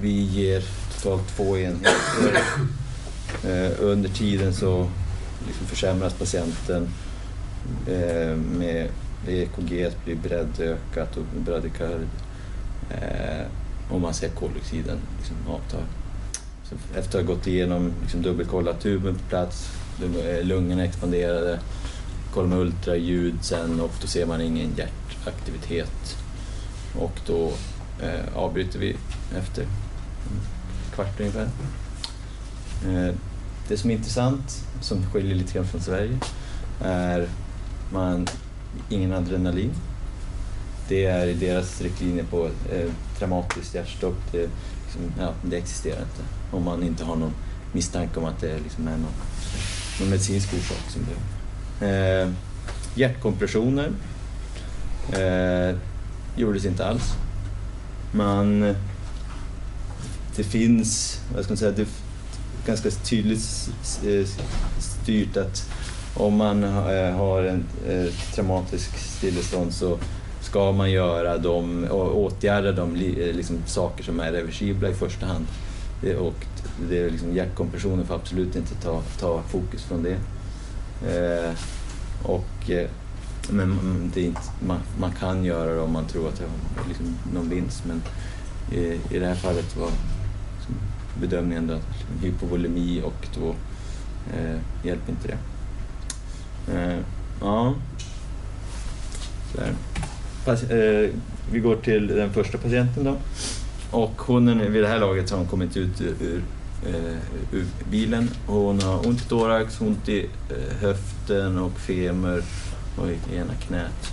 vi 0.00 0.22
ger 0.22 0.62
totalt 0.94 1.36
två 1.36 1.58
enheter. 1.58 2.42
Eh, 3.44 3.72
under 3.80 4.08
tiden 4.08 4.54
så 4.54 4.88
liksom 5.46 5.66
försämras 5.66 6.14
patienten 6.14 6.88
eh, 7.86 8.36
med 8.36 8.88
EKG 9.28 9.90
blir 10.04 10.16
breddökat 10.22 11.16
och 11.16 11.24
bradykard. 11.44 12.00
Eh, 12.90 13.46
och 13.90 14.00
man 14.00 14.14
ser 14.14 14.28
koldioxiden 14.28 14.98
liksom 15.18 15.36
avtar. 15.48 15.82
Så 16.64 16.74
efter 16.98 17.18
att 17.18 17.26
ha 17.26 17.34
gått 17.34 17.46
igenom, 17.46 17.92
liksom 18.02 18.22
dubbelkollat 18.22 18.80
tuben 18.80 19.14
på 19.14 19.24
plats, 19.28 19.70
lungorna 20.42 20.84
expanderade, 20.84 21.58
kollar 22.34 22.48
med 22.48 22.58
ultraljud 22.58 23.34
sen 23.40 23.80
och 23.80 23.92
då 24.00 24.06
ser 24.06 24.26
man 24.26 24.40
ingen 24.40 24.74
hjärtaktivitet. 24.76 26.16
Och 26.98 27.20
då 27.26 27.52
eh, 28.02 28.36
avbryter 28.36 28.78
vi 28.78 28.96
efter 29.36 29.62
en 29.62 29.70
kvart 30.94 31.20
ungefär. 31.20 31.48
Eh, 32.86 33.14
det 33.68 33.76
som 33.76 33.90
är 33.90 33.94
intressant, 33.94 34.66
som 34.80 35.10
skiljer 35.10 35.34
lite 35.34 35.52
grann 35.52 35.66
från 35.66 35.80
Sverige, 35.80 36.18
är 36.80 37.28
man 37.92 38.26
ingen 38.88 39.12
adrenalin. 39.12 39.70
Det 40.88 41.04
är 41.04 41.26
i 41.26 41.34
deras 41.34 41.80
riktlinjer 41.80 42.24
på 42.24 42.46
eh, 42.46 42.90
traumatiskt 43.18 43.74
hjärtstopp. 43.74 44.32
Det, 44.32 44.48
liksom, 44.84 45.02
ja, 45.18 45.32
det 45.42 45.56
existerar 45.56 46.00
inte. 46.00 46.22
Om 46.56 46.64
man 46.64 46.82
inte 46.82 47.04
har 47.04 47.16
någon 47.16 47.34
misstanke 47.72 48.20
om 48.20 48.24
att 48.24 48.40
det 48.40 48.58
liksom 48.58 48.88
är 48.88 48.96
någon, 48.96 49.12
någon 50.00 50.10
medicinsk 50.10 50.54
orsak 50.54 50.90
som 50.90 51.02
det 51.02 51.33
eh, 51.80 52.28
Hjärtkompressioner 52.96 53.90
eh, 55.12 55.76
gjordes 56.36 56.64
inte 56.64 56.86
alls. 56.86 57.12
Man, 58.12 58.62
eh, 58.62 58.76
det 60.36 60.44
finns, 60.44 61.20
vad 61.34 61.44
ska 61.44 61.52
man 61.52 61.56
säga, 61.56 61.72
det 61.72 61.82
är 61.82 61.88
ganska 62.66 62.90
tydligt 62.90 63.70
eh, 64.06 64.26
styrt 64.78 65.36
att 65.36 65.70
om 66.14 66.36
man 66.36 66.64
eh, 66.64 67.10
har 67.10 67.42
en 67.42 67.64
traumatisk 68.34 68.96
stillestånd 68.98 69.74
så 69.74 69.98
ska 70.40 70.72
man 70.72 70.90
göra 70.90 71.38
de, 71.38 71.86
åtgärda 71.90 72.72
de 72.72 72.94
liksom, 73.32 73.56
saker 73.66 74.04
som 74.04 74.20
är 74.20 74.32
reversibla 74.32 74.88
i 74.88 74.94
första 74.94 75.26
hand. 75.26 75.46
Det, 76.00 76.16
och 76.16 76.46
det 76.88 76.98
är 76.98 77.10
liksom, 77.10 77.34
hjärtkompressioner 77.34 78.04
får 78.04 78.14
absolut 78.14 78.56
inte 78.56 78.74
ta, 78.74 79.02
ta 79.20 79.42
fokus 79.42 79.82
från 79.82 80.02
det. 80.02 80.16
Eh, 81.08 81.52
och 82.22 82.70
eh, 82.70 82.88
men 83.50 83.78
det 84.14 84.20
är 84.20 84.24
inte, 84.24 84.40
man, 84.66 84.78
man 85.00 85.12
kan 85.12 85.44
göra 85.44 85.74
det 85.74 85.80
om 85.80 85.92
man 85.92 86.06
tror 86.06 86.28
att 86.28 86.36
det 86.36 86.44
har 86.44 86.88
liksom 86.88 87.18
någon 87.34 87.48
vinst. 87.48 87.82
Men 87.86 88.02
i, 88.78 89.00
i 89.10 89.18
det 89.18 89.26
här 89.26 89.34
fallet 89.34 89.76
var 89.76 89.90
liksom 90.56 90.74
bedömningen 91.20 91.66
då 91.66 91.74
att 91.74 91.88
liksom 91.98 92.18
hypovolemi 92.22 93.02
och 93.04 93.28
då 93.38 93.48
eh, 94.36 94.58
hjälper 94.82 95.12
inte 95.12 95.28
det. 95.28 95.38
Eh, 96.74 96.98
ja. 97.40 97.74
Pas, 100.44 100.62
eh, 100.62 101.10
vi 101.52 101.60
går 101.60 101.76
till 101.76 102.06
den 102.06 102.32
första 102.32 102.58
patienten 102.58 103.04
då. 103.04 103.16
Och 103.90 104.14
hon 104.16 104.48
är, 104.48 104.68
vid 104.68 104.82
det 104.82 104.88
här 104.88 104.98
laget 104.98 105.30
har 105.30 105.38
hon 105.38 105.46
kommit 105.46 105.76
ut 105.76 106.00
ur, 106.00 106.42
ur, 106.82 106.94
eh, 106.94 107.16
ur 107.52 107.66
bilen. 107.90 108.30
Hon 108.46 108.82
har 108.82 109.06
ont 109.06 109.20
i 109.20 109.24
thorax, 109.24 109.80
ont 109.80 110.08
i 110.08 110.28
eh, 110.50 110.76
höften 110.80 111.58
och 111.58 111.78
femur 111.78 112.44
och 112.98 113.08
i 113.08 113.36
ena 113.36 113.54
knät. 113.54 114.12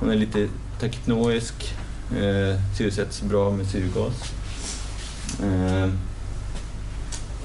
Hon 0.00 0.10
är 0.10 0.16
lite 0.16 0.48
takypnoisk, 0.80 1.74
eh, 2.10 2.60
syresätts 2.78 3.22
bra 3.22 3.50
med 3.50 3.66
syrgas. 3.66 4.32
Eh, 5.42 5.90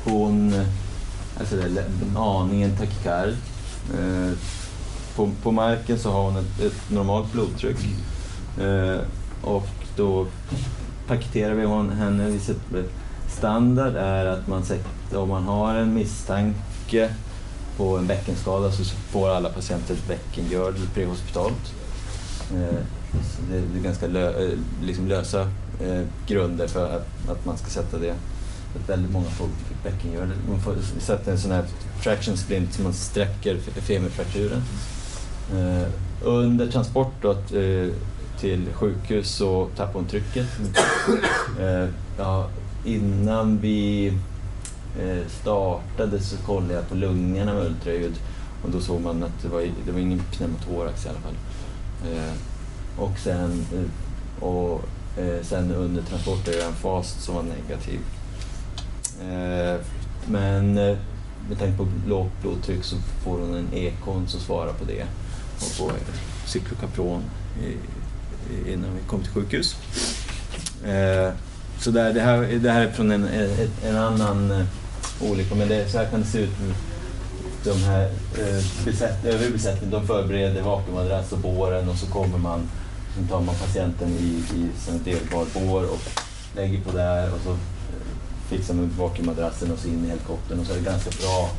hon 0.03 0.53
alltså 1.39 1.55
det 1.55 1.81
är 1.81 1.85
aningen 2.15 2.77
takikard. 2.77 3.29
Eh, 3.93 4.31
på, 5.15 5.31
på 5.43 5.51
marken 5.51 5.99
så 5.99 6.11
har 6.11 6.23
hon 6.23 6.37
ett, 6.37 6.59
ett 6.59 6.89
normalt 6.89 7.31
blodtryck. 7.31 7.77
Eh, 8.61 8.97
och 9.41 9.67
då 9.95 10.27
paketerar 11.07 11.53
vi 11.53 11.65
hon, 11.65 11.89
henne. 11.89 12.29
Vi 12.29 12.39
sätter, 12.39 12.83
standard 13.37 13.95
är 13.95 14.25
att 14.25 14.47
man 14.47 14.65
sätter, 14.65 15.17
om 15.17 15.29
man 15.29 15.43
har 15.43 15.75
en 15.75 15.93
misstanke 15.93 17.09
på 17.77 17.97
en 17.97 18.07
bäckenskada 18.07 18.71
så 18.71 18.83
får 18.83 19.29
alla 19.29 19.49
patienter 19.49 19.93
ett 19.93 20.07
bäckengördel 20.07 20.87
prehospitalt. 20.93 21.73
Eh, 22.53 22.79
det 23.51 23.57
är 23.57 23.83
ganska 23.83 24.07
lö, 24.07 24.43
eh, 24.43 24.57
liksom 24.81 25.07
lösa 25.07 25.41
eh, 25.81 26.01
grunder 26.27 26.67
för 26.67 26.95
att, 26.95 27.29
att 27.29 27.45
man 27.45 27.57
ska 27.57 27.67
sätta 27.67 27.97
det. 27.97 28.11
Att 28.75 28.89
väldigt 28.89 29.11
många 29.11 29.29
får 29.29 29.47
bäckengördel. 29.83 30.37
Man 30.49 30.61
får 30.61 30.75
sätta 30.99 31.31
en 31.31 31.39
sån 31.39 31.51
här 31.51 31.65
traction 32.03 32.37
splint 32.37 32.73
som 32.73 32.83
man 32.83 32.93
sträcker 32.93 33.57
femurfrakturen. 33.59 34.61
Under 36.23 36.71
transport 36.71 37.13
då, 37.21 37.35
till 38.39 38.65
sjukhus 38.73 39.29
så 39.29 39.67
tappar 39.75 39.93
hon 39.93 40.05
trycket. 40.05 40.45
Ja, 42.17 42.49
innan 42.85 43.57
vi 43.57 44.07
eh, 44.99 45.27
startade 45.41 46.19
så 46.19 46.37
kollade 46.37 46.73
jag 46.73 46.89
på 46.89 46.95
lungorna 46.95 47.53
med 47.53 47.65
ultraljud 47.65 48.19
och 48.63 48.69
då 48.69 48.81
såg 48.81 49.01
man 49.01 49.23
att 49.23 49.41
det 49.41 49.47
var, 49.47 49.61
det 49.85 49.91
var 49.91 49.99
ingen 49.99 50.19
pneumotorax 50.19 51.05
i 51.05 51.09
alla 51.09 51.19
fall. 51.19 51.35
Eh, 52.11 52.33
och 52.97 53.19
sen, 53.19 53.65
eh, 53.73 54.43
och, 54.43 54.81
sen 55.41 55.71
under 55.71 56.01
transport 56.01 56.47
är 56.47 56.51
det 56.51 56.63
en 56.63 56.73
fas 56.73 57.15
som 57.19 57.35
var 57.35 57.43
negativ. 57.43 57.99
Men 60.27 60.73
med 61.49 61.59
tanke 61.59 61.77
på 61.77 61.87
lågt 62.07 62.41
blodtryck 62.41 62.83
så 62.83 62.95
får 63.23 63.39
hon 63.39 63.55
en 63.55 63.73
ekon 63.73 64.27
som 64.27 64.39
svarar 64.39 64.73
på 64.73 64.85
det 64.85 65.05
och 65.55 65.67
får 65.67 65.91
cyklokapron 66.45 67.23
innan 68.67 68.95
vi 68.95 69.01
kom 69.07 69.21
till 69.21 69.31
sjukhus. 69.31 69.75
Så 71.79 71.91
där, 71.91 72.13
det, 72.13 72.21
här, 72.21 72.59
det 72.61 72.71
här 72.71 72.81
är 72.81 72.91
från 72.91 73.11
en, 73.11 73.27
en, 73.83 73.97
annan 73.97 74.51
eh, 74.51 74.65
olycka, 75.21 75.55
men 75.55 75.67
det, 75.67 75.89
så 75.89 75.97
här 75.97 76.05
kan 76.05 76.21
det 76.21 76.27
se 76.27 76.39
ut. 76.39 76.49
De 77.63 77.83
här 77.83 78.03
eh, 78.37 78.63
besätt, 78.85 79.25
övrig 79.25 79.51
besättning, 79.51 79.91
de 79.91 80.07
förbereder 80.07 80.61
vakuummadrass 80.61 81.31
och 81.31 81.39
båren 81.39 81.89
och 81.89 81.95
så 81.95 82.05
kommer 82.05 82.37
man, 82.37 82.69
så 83.15 83.33
tar 83.33 83.41
man 83.41 83.55
patienten 83.55 84.09
i, 84.09 84.43
i 84.55 84.69
en 84.89 85.03
delbar 85.03 85.45
bår 85.53 85.83
och 85.83 86.01
lägger 86.55 86.81
på 86.81 86.91
där 86.91 87.33
och 87.33 87.39
så 87.43 87.51
eh, 87.51 87.57
fixar 88.49 88.73
man 88.73 88.91
vakuummadrassen 88.97 89.71
och 89.71 89.79
så 89.79 89.87
in 89.87 90.05
i 90.05 90.07
helikoptern 90.07 90.59
och 90.59 90.65
så 90.65 90.73
är 90.73 90.77
det 90.77 90.83
ganska 90.83 91.09
bra, 91.09 91.49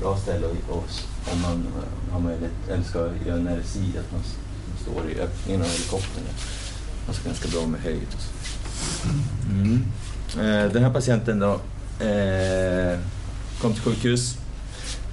bra 0.00 0.16
ställe 0.16 0.46
och, 0.46 0.76
och 0.76 0.84
om 1.32 1.42
man 1.42 1.66
har 2.12 2.20
möjlighet, 2.20 2.52
eller 2.70 2.82
ska 2.82 2.98
göra 2.98 3.36
en 3.36 3.60
RSI, 3.60 3.98
att 3.98 4.12
man 4.12 4.22
står 4.82 5.10
i 5.10 5.20
öppningen 5.20 5.62
av 5.62 5.68
helikoptern. 5.68 6.24
Alltså 7.08 7.22
ganska 7.24 7.48
bra 7.48 7.66
med 7.66 7.80
höjd 7.80 8.08
och 8.14 8.22
så. 8.22 8.55
Mm. 9.50 9.82
Eh, 10.38 10.72
Den 10.72 10.82
här 10.82 10.92
patienten 10.92 11.38
då 11.38 11.60
eh, 12.04 12.98
kom 13.60 13.72
till 13.72 13.82
sjukhus, 13.82 14.38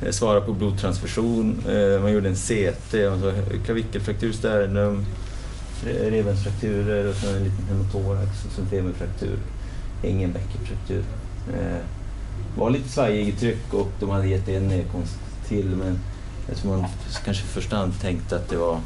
eh, 0.02 0.12
svarade 0.12 0.46
på 0.46 0.54
blodtransfusion, 0.54 1.64
eh, 1.70 2.02
man 2.02 2.12
gjorde 2.12 2.30
en 2.30 2.36
CT, 2.36 2.94
alltså 3.12 3.34
klavikelfraktur, 3.66 4.34
sternum, 4.34 5.06
eh, 5.86 6.12
revbensfrakturer 6.12 7.10
och 7.10 7.16
sen 7.16 7.36
en 7.36 7.44
liten 7.44 7.66
hemotorax 7.68 8.46
och 8.46 8.52
sen 8.56 8.66
femurfraktur. 8.66 9.38
Ingen 10.04 10.34
bäckenfraktur. 10.34 11.04
Eh, 11.54 11.78
var 12.58 12.70
lite 12.70 12.90
svajig 12.90 13.28
i 13.28 13.32
tryck 13.32 13.74
och 13.74 13.92
de 14.00 14.10
hade 14.10 14.28
gett 14.28 14.48
en 14.50 14.68
nedkomst 14.68 15.16
till 15.48 15.66
men 15.66 16.00
eftersom 16.48 16.70
man 16.70 16.86
kanske 17.26 17.44
i 17.44 17.48
första 17.48 17.76
hand 17.76 17.94
tänkte 18.02 18.36
att 18.36 18.50
det 18.50 18.58
var 18.58 18.80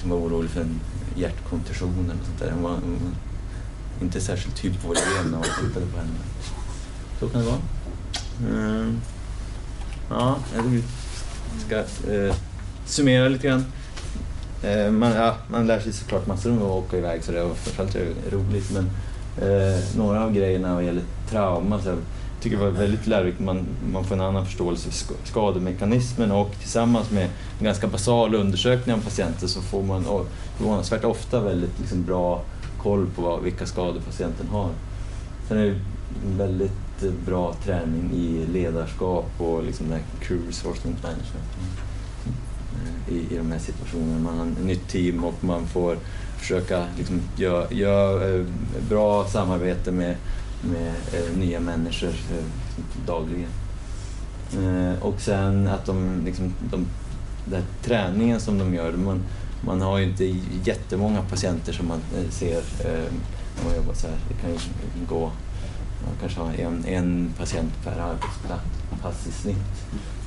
som 0.00 0.10
var 0.10 0.16
orolig 0.16 0.50
för 0.50 0.60
en 0.60 0.80
hjärtkontusion 1.16 2.04
eller 2.04 2.24
sånt 2.24 2.38
där. 2.38 2.52
Man, 2.62 2.62
man, 2.62 3.14
inte 4.02 4.20
särskilt 4.20 4.64
hypovolen 4.64 5.02
när 5.24 5.30
man 5.30 5.42
tittade 5.42 5.86
på 5.86 5.98
henne. 5.98 6.10
Så 7.20 7.28
kan 7.28 7.40
det 7.40 7.46
vara. 7.46 7.60
Mm. 8.40 9.00
Ja, 10.10 10.36
jag 10.54 10.82
ska 11.66 11.76
eh, 12.12 12.34
summera 12.86 13.28
lite 13.28 13.46
grann. 13.46 13.64
Eh, 14.62 14.90
man, 14.90 15.12
ja, 15.12 15.36
man 15.50 15.66
lär 15.66 15.80
sig 15.80 15.92
såklart 15.92 16.26
massor 16.26 16.50
om 16.50 16.56
att 16.56 16.62
åka 16.62 16.98
iväg 16.98 17.24
så 17.24 17.32
det 17.32 17.42
var 17.42 17.54
framförallt 17.54 17.94
är 17.94 18.00
det 18.04 18.36
roligt 18.36 18.70
men 18.70 18.90
eh, 19.48 19.80
några 19.96 20.24
av 20.24 20.32
grejerna 20.32 20.74
vad 20.74 20.84
gäller 20.84 21.02
trauma 21.30 21.82
så 21.82 21.88
jag 21.88 21.98
tycker 22.40 22.56
det 22.56 22.64
var 22.64 22.70
väldigt 22.70 23.06
lärorikt. 23.06 23.40
Man, 23.40 23.66
man 23.92 24.04
får 24.04 24.14
en 24.14 24.20
annan 24.20 24.46
förståelse 24.46 24.90
för 24.90 25.14
skademekanismen 25.24 26.30
och 26.30 26.50
tillsammans 26.60 27.10
med 27.10 27.28
en 27.58 27.64
ganska 27.64 27.86
basal 27.86 28.34
undersökning 28.34 28.94
av 28.94 29.00
patienten 29.00 29.48
så 29.48 29.60
får 29.60 29.82
man 29.82 30.04
förvånansvärt 30.56 31.04
ofta 31.04 31.40
väldigt 31.40 31.78
liksom, 31.78 32.04
bra 32.04 32.42
koll 32.82 33.06
på 33.16 33.22
vad, 33.22 33.42
vilka 33.42 33.66
skador 33.66 34.00
patienten 34.00 34.48
har. 34.48 34.70
Sen 35.48 35.58
är 35.58 35.64
det 35.66 35.80
väldigt 36.36 37.26
bra 37.26 37.54
träning 37.64 38.10
i 38.14 38.46
ledarskap 38.46 39.30
och 39.38 39.64
liksom 39.64 39.86
den 39.88 39.98
här 39.98 40.04
crew 40.20 40.48
resourcement 40.48 41.02
management 41.02 41.50
eh, 42.74 43.14
i, 43.14 43.34
i 43.34 43.36
de 43.36 43.52
här 43.52 43.58
situationerna. 43.58 44.18
Man 44.18 44.38
har 44.38 44.46
ett 44.46 44.64
nytt 44.64 44.88
team 44.88 45.24
och 45.24 45.44
man 45.44 45.66
får 45.66 45.96
försöka 46.38 46.84
liksom 46.98 47.20
göra 47.36 47.72
gör, 47.72 48.38
eh, 48.38 48.44
bra 48.88 49.24
samarbete 49.24 49.92
med, 49.92 50.16
med 50.62 50.92
eh, 51.12 51.38
nya 51.38 51.60
människor 51.60 52.08
eh, 52.08 52.44
dagligen. 53.06 53.50
Eh, 54.52 55.02
och 55.02 55.20
sen 55.20 55.68
att 55.68 55.86
de, 55.86 56.22
liksom, 56.24 56.54
de, 56.70 56.86
den 57.44 57.62
här 57.62 57.68
träningen 57.82 58.40
som 58.40 58.58
de 58.58 58.74
gör, 58.74 58.92
man, 58.92 59.22
man 59.60 59.80
har 59.80 59.98
ju 59.98 60.04
inte 60.04 60.24
jättemånga 60.64 61.22
patienter 61.22 61.72
som 61.72 61.88
man 61.88 62.00
eh, 62.16 62.30
ser 62.30 62.58
eh, 62.58 63.12
när 63.56 63.64
man 63.64 63.76
jobbar 63.76 63.94
så 63.94 64.06
här. 64.06 64.16
Det 64.28 64.34
kan 64.34 64.50
ju 64.50 64.58
gå, 65.08 65.20
man 66.04 66.14
kanske 66.20 66.40
har 66.40 66.52
en, 66.52 66.84
en 66.84 67.34
patient 67.38 67.72
per 67.84 67.98
arbetsplats 67.98 69.26
i 69.26 69.32
snitt. 69.32 69.56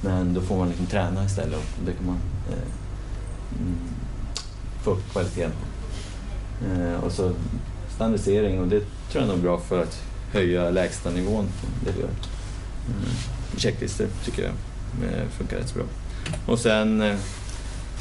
Men 0.02 0.34
då 0.34 0.42
får 0.42 0.58
man 0.58 0.68
liksom 0.68 0.86
träna 0.86 1.26
istället 1.26 1.56
och 1.56 1.86
det 1.86 1.94
kan 1.94 2.06
man 2.06 2.20
eh, 2.50 3.60
mm, 3.60 3.78
få 4.84 4.92
upp 4.92 5.12
kvaliteten 5.12 5.52
på. 5.52 5.74
Eh, 6.66 7.04
och 7.04 7.12
så 7.12 7.32
standardisering 7.96 8.60
och 8.60 8.68
det 8.68 8.80
tror 9.12 9.24
jag 9.24 9.28
nog 9.28 9.38
är 9.38 9.42
bra 9.42 9.60
för 9.60 9.84
att 9.84 10.02
höja 10.32 10.70
lägsta 10.70 11.10
nivån 11.10 11.46
på 11.46 11.86
det 11.86 11.92
vi 11.92 12.02
gör. 12.02 12.10
Mm. 12.10 13.10
Checklistor 13.58 14.08
tycker 14.26 14.44
jag 14.44 14.52
eh, 15.10 15.28
funkar 15.30 15.58
rätt 15.58 15.70
så 15.70 15.76
bra. 15.76 15.86
Och 16.46 16.60
sen 16.60 17.02
eh, 17.02 17.16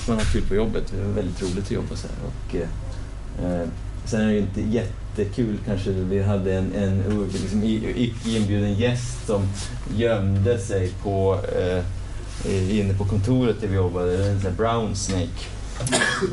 man 0.09 0.17
har 0.17 0.25
kul 0.25 0.43
på 0.43 0.55
jobbet. 0.55 0.93
Det 0.93 1.03
är 1.03 1.05
väldigt 1.05 1.43
roligt 1.43 1.65
att 1.65 1.71
jobba 1.71 1.97
så 1.97 2.07
här. 2.07 2.17
Och, 2.27 2.55
eh, 2.55 3.69
sen 4.05 4.21
är 4.21 4.27
det 4.27 4.33
ju 4.33 4.39
inte 4.39 4.61
jättekul 4.61 5.59
kanske. 5.67 5.91
Vi 5.91 6.23
hade 6.23 6.55
en, 6.55 6.75
en 6.75 7.29
liksom, 7.33 7.65
icke 7.65 8.31
inbjuden 8.31 8.75
gäst 8.75 9.27
som 9.27 9.49
gömde 9.97 10.59
sig 10.59 10.93
på, 11.03 11.41
eh, 11.59 12.79
inne 12.79 12.95
på 12.95 13.05
kontoret 13.05 13.61
där 13.61 13.69
vi 13.69 13.77
jobbade. 13.77 14.27
En 14.27 14.41
sån 14.41 14.51
här 14.51 14.57
brown 14.57 14.97
snake. 14.97 15.47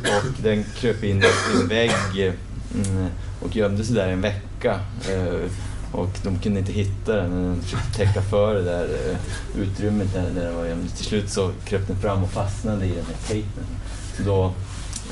Och 0.04 0.44
den 0.44 0.64
kröp 0.64 1.04
in 1.04 1.24
i 1.24 1.26
en 1.62 1.68
vägg 1.68 1.92
mm, 2.18 3.08
och 3.42 3.56
gömde 3.56 3.84
sig 3.84 3.96
där 3.96 4.08
en 4.08 4.22
vecka. 4.22 4.80
Eh, 5.10 5.50
och 5.92 6.10
de 6.24 6.40
kunde 6.40 6.60
inte 6.60 6.72
hitta 6.72 7.16
den, 7.16 7.30
men 7.32 7.44
de 7.56 7.62
försökte 7.62 7.98
täcka 7.98 8.22
för 8.22 8.56
det 8.56 8.62
där 8.64 8.84
eh, 8.84 9.62
utrymmet 9.62 10.14
där, 10.14 10.30
där 10.36 10.46
den 10.46 10.56
var 10.56 10.66
gömd. 10.66 10.96
Till 10.96 11.06
slut 11.06 11.30
så 11.30 11.52
kröp 11.66 11.88
den 11.88 12.00
fram 12.02 12.24
och 12.24 12.30
fastnade 12.30 12.86
i 12.86 12.90
den 12.90 13.06
här 13.06 13.28
tejpen. 13.28 13.64
Så 14.18 14.24
då 14.24 14.46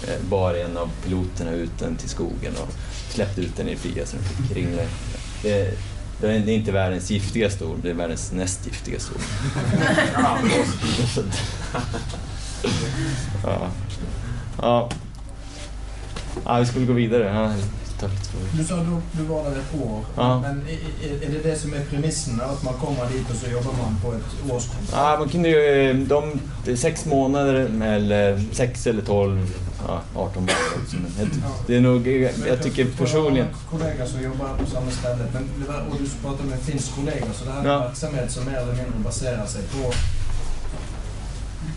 eh, 0.07 0.19
bar 0.29 0.53
en 0.53 0.77
av 0.77 0.89
piloterna 1.05 1.51
ut 1.51 1.79
den 1.79 1.95
till 1.95 2.09
skogen 2.09 2.53
och 2.61 2.73
släppte 3.09 3.41
ut 3.41 3.57
den 3.57 3.67
i 3.67 3.71
det 3.71 3.77
fria 3.79 4.05
så 4.05 4.15
den 4.15 4.25
fick 4.25 4.57
ringla. 4.57 4.81
Det, 5.43 5.77
det 6.21 6.27
är 6.27 6.39
det 6.39 6.53
inte 6.53 6.71
världens 6.71 7.09
giftigaste 7.11 7.65
ord, 7.65 7.77
det 7.81 7.89
är 7.89 7.93
världens 7.93 8.31
näst 8.31 8.65
giftigaste 8.65 9.11
ord. 9.13 9.21
Ja, 13.43 13.67
Ja. 14.61 14.89
ja, 16.45 16.59
vi 16.59 16.65
skulle 16.65 16.85
gå 16.85 16.93
vidare. 16.93 17.53
Tufft. 17.99 18.31
Du 18.53 18.63
sa 18.63 18.75
du, 18.75 18.97
du 19.11 19.23
var 19.23 19.43
där 19.43 19.51
ett 19.51 19.81
år. 19.83 20.01
Ja. 20.15 20.39
Men 20.39 20.61
är, 20.67 21.25
är- 21.27 21.29
det 21.31 21.49
det 21.49 21.55
som 21.55 21.73
är 21.73 21.79
premissen? 21.89 22.41
Att 22.41 22.63
man 22.63 22.73
kommer 22.73 23.09
dit 23.11 23.29
och 23.29 23.35
så 23.35 23.47
jobbar 23.51 23.71
man 23.83 23.99
på 24.03 24.13
ett 24.13 24.51
årskontrakt? 24.51 24.91
Ja, 24.91 25.15
man 25.19 25.29
kunde 25.29 25.49
ju... 25.49 25.93
De, 26.05 26.39
sex 26.77 27.05
månader 27.05 27.53
eller 27.83 28.43
sex 28.51 28.87
eller 28.87 29.01
tolv, 29.01 29.53
ja, 29.87 30.01
18 30.15 30.41
månader. 30.41 31.07
Men 31.17 31.31
det, 31.67 31.75
är 31.75 31.81
nog... 31.81 32.07
Jag 32.47 32.63
tycker 32.63 32.85
personligen... 32.85 33.47
Jag 33.71 33.79
har 33.79 33.79
kollegor 33.79 34.05
som 34.05 34.21
jobbar 34.21 34.47
på 34.65 34.69
samma 34.71 34.91
ställe. 34.91 35.23
Men 35.33 35.75
och 35.91 35.97
du 35.99 36.09
pratade 36.27 36.43
med 36.49 36.57
en 36.57 36.63
finsk 36.63 36.95
kollega. 36.95 37.25
Så 37.33 37.45
det 37.45 37.51
här 37.51 37.61
är 37.63 37.67
Ja. 37.69 37.79
verksamhet 37.79 38.31
som 38.31 38.45
mer 38.45 38.57
eller 38.57 38.73
mindre 38.73 38.99
baserar 39.03 39.45
sig 39.45 39.61
på 39.61 39.91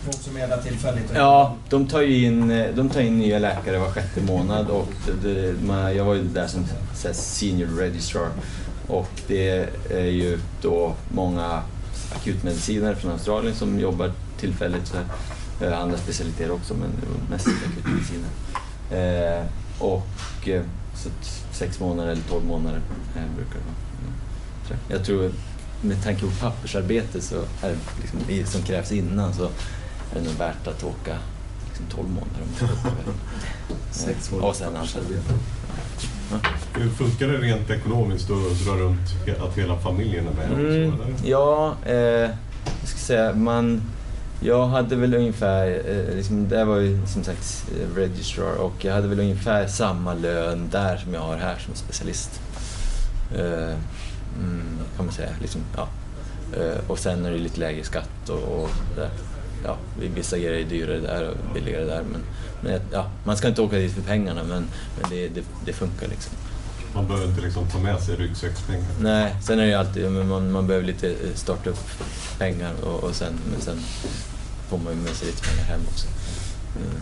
folk 0.03 0.23
som 0.23 0.37
är 0.37 0.47
där 0.47 0.61
tillfälligt. 0.61 1.11
Ja, 1.15 1.55
de 1.69 1.87
tar 1.87 2.01
ju 2.01 2.25
in, 2.25 2.51
eh, 2.51 2.75
de 2.75 2.89
tar 2.89 3.01
in 3.01 3.19
nya 3.19 3.39
läkare 3.39 3.77
var 3.77 3.91
sjätte 3.91 4.21
månad 4.21 4.69
och 4.69 4.93
det, 5.23 5.53
man, 5.67 5.95
jag 5.95 6.05
var 6.05 6.13
ju 6.13 6.23
där 6.23 6.47
som 6.47 6.65
senior 7.13 7.67
registrar 7.67 8.29
och 8.87 9.09
det 9.27 9.69
är 9.89 10.05
ju 10.05 10.39
då 10.61 10.95
många 11.13 11.61
akutmedicinare 12.15 12.95
från 12.95 13.11
Australien 13.11 13.55
som 13.55 13.79
jobbar 13.79 14.11
tillfälligt. 14.39 14.87
Så 14.87 14.97
här. 14.97 15.05
Eh, 15.61 15.79
andra 15.79 15.97
specialiteter 15.97 16.51
också 16.51 16.73
men 16.73 16.89
mest 17.29 17.47
akutmediciner. 17.47 18.29
Eh, 18.91 19.45
och 19.79 20.47
eh, 20.47 20.61
så 20.95 21.09
sex 21.51 21.79
månader 21.79 22.11
eller 22.11 22.21
tolv 22.21 22.45
månader 22.45 22.81
eh, 23.15 23.35
brukar 23.35 23.53
det 23.53 23.65
vara. 23.65 24.79
Jag 24.87 25.05
tror 25.05 25.31
med 25.81 26.03
tanke 26.03 26.21
på 26.21 26.31
pappersarbete 26.39 27.21
så 27.21 27.35
är 27.35 27.69
det 27.69 27.77
liksom, 28.01 28.51
som 28.51 28.61
krävs 28.61 28.91
innan 28.91 29.33
så 29.33 29.49
är 30.11 30.15
det 30.15 30.21
nog 30.21 30.33
värt 30.33 30.67
att 30.67 30.83
åka 30.83 31.17
liksom 31.67 31.85
12 31.89 32.09
månader 32.09 32.41
om. 32.41 33.13
Sex 33.91 34.27
Eh, 34.27 34.33
månader 34.33 34.49
Och 34.49 34.55
sen. 34.55 34.73
Hur 36.73 36.89
funkar 36.89 37.27
det 37.27 37.37
rent 37.37 37.69
ekonomiskt 37.69 38.29
att 38.29 38.65
dra 38.65 38.73
runt, 38.73 39.39
att 39.41 39.57
hela 39.57 39.77
familjen 39.77 40.27
är 40.27 40.33
med? 40.33 40.51
Mm, 40.59 40.93
eller? 40.93 41.13
ja, 41.23 41.75
eh, 41.85 41.95
jag 42.79 42.87
ska 42.87 42.97
säga, 42.97 43.33
man... 43.33 43.81
Jag 44.43 44.67
hade 44.67 44.95
väl 44.95 45.13
ungefär, 45.13 45.81
eh, 45.87 46.15
liksom, 46.15 46.49
det 46.49 46.65
var 46.65 46.77
ju 46.77 47.07
som 47.07 47.23
sagt 47.23 47.65
eh, 47.71 47.95
registrar 47.95 48.55
och 48.55 48.85
jag 48.85 48.93
hade 48.93 49.07
väl 49.07 49.19
ungefär 49.19 49.67
samma 49.67 50.13
lön 50.13 50.69
där 50.71 50.97
som 50.97 51.13
jag 51.13 51.21
har 51.21 51.37
här 51.37 51.57
som 51.65 51.75
specialist. 51.75 52.41
Eh, 53.35 53.75
mm, 54.39 54.79
kan 54.95 55.05
man 55.05 55.13
säga. 55.13 55.29
Liksom, 55.41 55.61
ja. 55.75 55.87
eh, 56.57 56.77
och 56.87 56.99
sen 56.99 57.25
är 57.25 57.31
det 57.31 57.37
lite 57.37 57.59
lägre 57.59 57.83
skatt 57.83 58.29
och, 58.29 58.61
och 58.63 58.69
där. 58.95 59.09
Ja, 59.65 59.77
vissa 60.15 60.37
grejer 60.37 60.65
är 60.65 60.69
dyrare 60.69 60.99
där 60.99 61.29
och 61.29 61.53
billigare 61.53 61.85
där. 61.85 62.03
Men, 62.11 62.21
men 62.61 62.81
ja, 62.91 63.09
man 63.23 63.37
ska 63.37 63.47
inte 63.47 63.61
åka 63.61 63.75
dit 63.75 63.93
för 63.93 64.01
pengarna 64.01 64.43
men, 64.43 64.65
men 65.01 65.09
det, 65.09 65.27
det, 65.27 65.43
det 65.65 65.73
funkar 65.73 66.07
liksom. 66.07 66.33
Man 66.93 67.07
behöver 67.07 67.27
inte 67.27 67.41
liksom 67.41 67.67
ta 67.69 67.79
med 67.79 68.01
sig 68.01 68.15
ryggsäckspengar. 68.15 68.87
Nej, 68.99 69.35
sen 69.41 69.59
är 69.59 69.63
det 69.63 69.69
ju 69.69 69.75
alltid, 69.75 70.11
men 70.11 70.27
man, 70.27 70.51
man 70.51 70.67
behöver 70.67 70.87
lite 70.87 71.09
eh, 71.09 71.33
starta 71.35 71.69
upp 71.69 71.87
pengar 72.37 72.73
och, 72.83 73.03
och 73.03 73.15
sen, 73.15 73.33
men 73.51 73.61
sen 73.61 73.77
får 74.69 74.77
man 74.77 74.93
ju 74.93 74.99
med 74.99 75.11
sig 75.15 75.27
lite 75.27 75.41
pengar 75.47 75.63
hem 75.63 75.81
också. 75.91 76.07
Mm. 76.75 77.01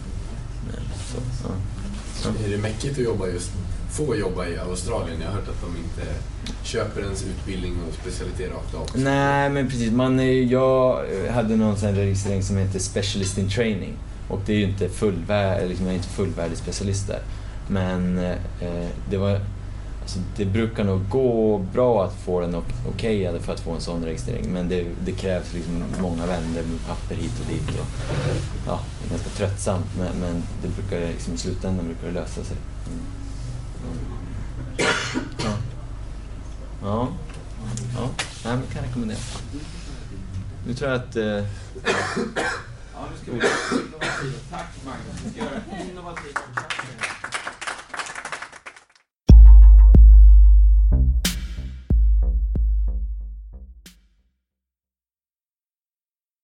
Men, 0.68 0.82
så, 1.12 1.18
ja. 1.44 1.56
Ja. 2.24 2.46
Är 2.46 2.50
det 2.50 2.58
mäckigt 2.58 2.98
att 2.98 3.04
jobba 3.04 3.28
just, 3.28 3.52
få 4.06 4.16
jobba 4.16 4.48
i 4.48 4.58
Australien? 4.58 5.22
Jag 5.22 5.28
har 5.28 5.36
hört 5.36 5.48
att 5.48 5.62
de 5.62 5.78
inte 5.78 6.14
köper 6.64 7.02
ens 7.02 7.24
utbildning 7.24 7.78
och 7.88 7.94
specialitet 7.94 8.52
rakt 8.52 8.76
av. 8.76 9.02
Nej, 9.04 9.50
men 9.50 9.70
precis. 9.70 9.92
Man 9.92 10.20
är, 10.20 10.32
jag 10.32 11.06
hade 11.30 11.56
någon 11.56 11.78
sån 11.78 11.96
registrering 11.96 12.44
som 12.44 12.58
heter 12.58 12.80
Specialist 12.80 13.38
in 13.38 13.50
Training. 13.50 13.94
Och 14.30 14.40
det 14.46 14.54
är 14.54 14.58
ju 14.58 14.64
inte 14.64 14.90
fullvärdig, 14.90 15.70
liksom, 15.70 15.86
jag 15.86 15.94
är 15.94 15.98
inte 15.98 16.10
fullvärdig 16.10 16.58
specialist 16.58 17.08
där. 17.08 17.22
Men 17.68 18.18
eh, 18.18 18.88
det 19.10 19.18
var... 19.18 19.42
Alltså, 20.02 20.20
det 20.38 20.46
brukar 20.46 20.84
nog 20.84 21.10
gå 21.10 21.58
bra 21.74 22.06
att 22.06 22.14
få 22.14 22.42
den 22.42 22.56
okejad 22.90 23.42
för 23.42 23.54
att 23.54 23.60
få 23.60 23.72
en 23.72 23.82
sån 23.82 24.06
registrering. 24.06 24.54
Men 24.54 24.70
det, 24.70 24.86
det 25.06 25.12
krävs 25.12 25.54
liksom 25.54 25.84
många 26.02 26.26
vändor 26.26 26.62
med 26.62 26.88
papper 26.88 27.16
hit 27.16 27.40
och 27.42 27.52
dit. 27.52 27.80
Och, 27.80 27.86
ja, 28.68 28.80
det 29.02 29.08
är 29.08 29.10
ganska 29.10 29.30
tröttsamt 29.30 29.86
men, 29.98 30.20
men 30.20 30.44
det 30.62 30.68
brukar, 30.68 31.08
liksom, 31.08 31.34
i 31.34 31.38
slutändan 31.38 31.86
brukar 31.86 32.08
det 32.08 32.14
lösa 32.14 32.44
sig. 32.44 32.58
Mm. 32.88 33.20
Ja. 35.38 35.54
Ja. 36.90 37.08
Ja, 37.96 38.10
nej, 38.46 38.58
men 38.58 38.62
kan 38.68 38.76
jag 38.76 38.84
rekommendera. 38.90 39.18
Nu 40.68 40.74
tror 40.74 40.92
jag 40.92 41.00
att... 41.02 41.16
Eh, 41.16 41.24
Ja, 41.24 43.08
nu 43.12 43.18
ska 43.22 43.32
vi 43.32 43.38
göra 43.38 43.48
innovativa. 43.72 44.40
Tack 44.52 44.68
Magnus. 44.86 45.22
Vi 45.26 45.30
ska 45.32 45.40
göra 45.40 45.62
innovativa 45.92 46.40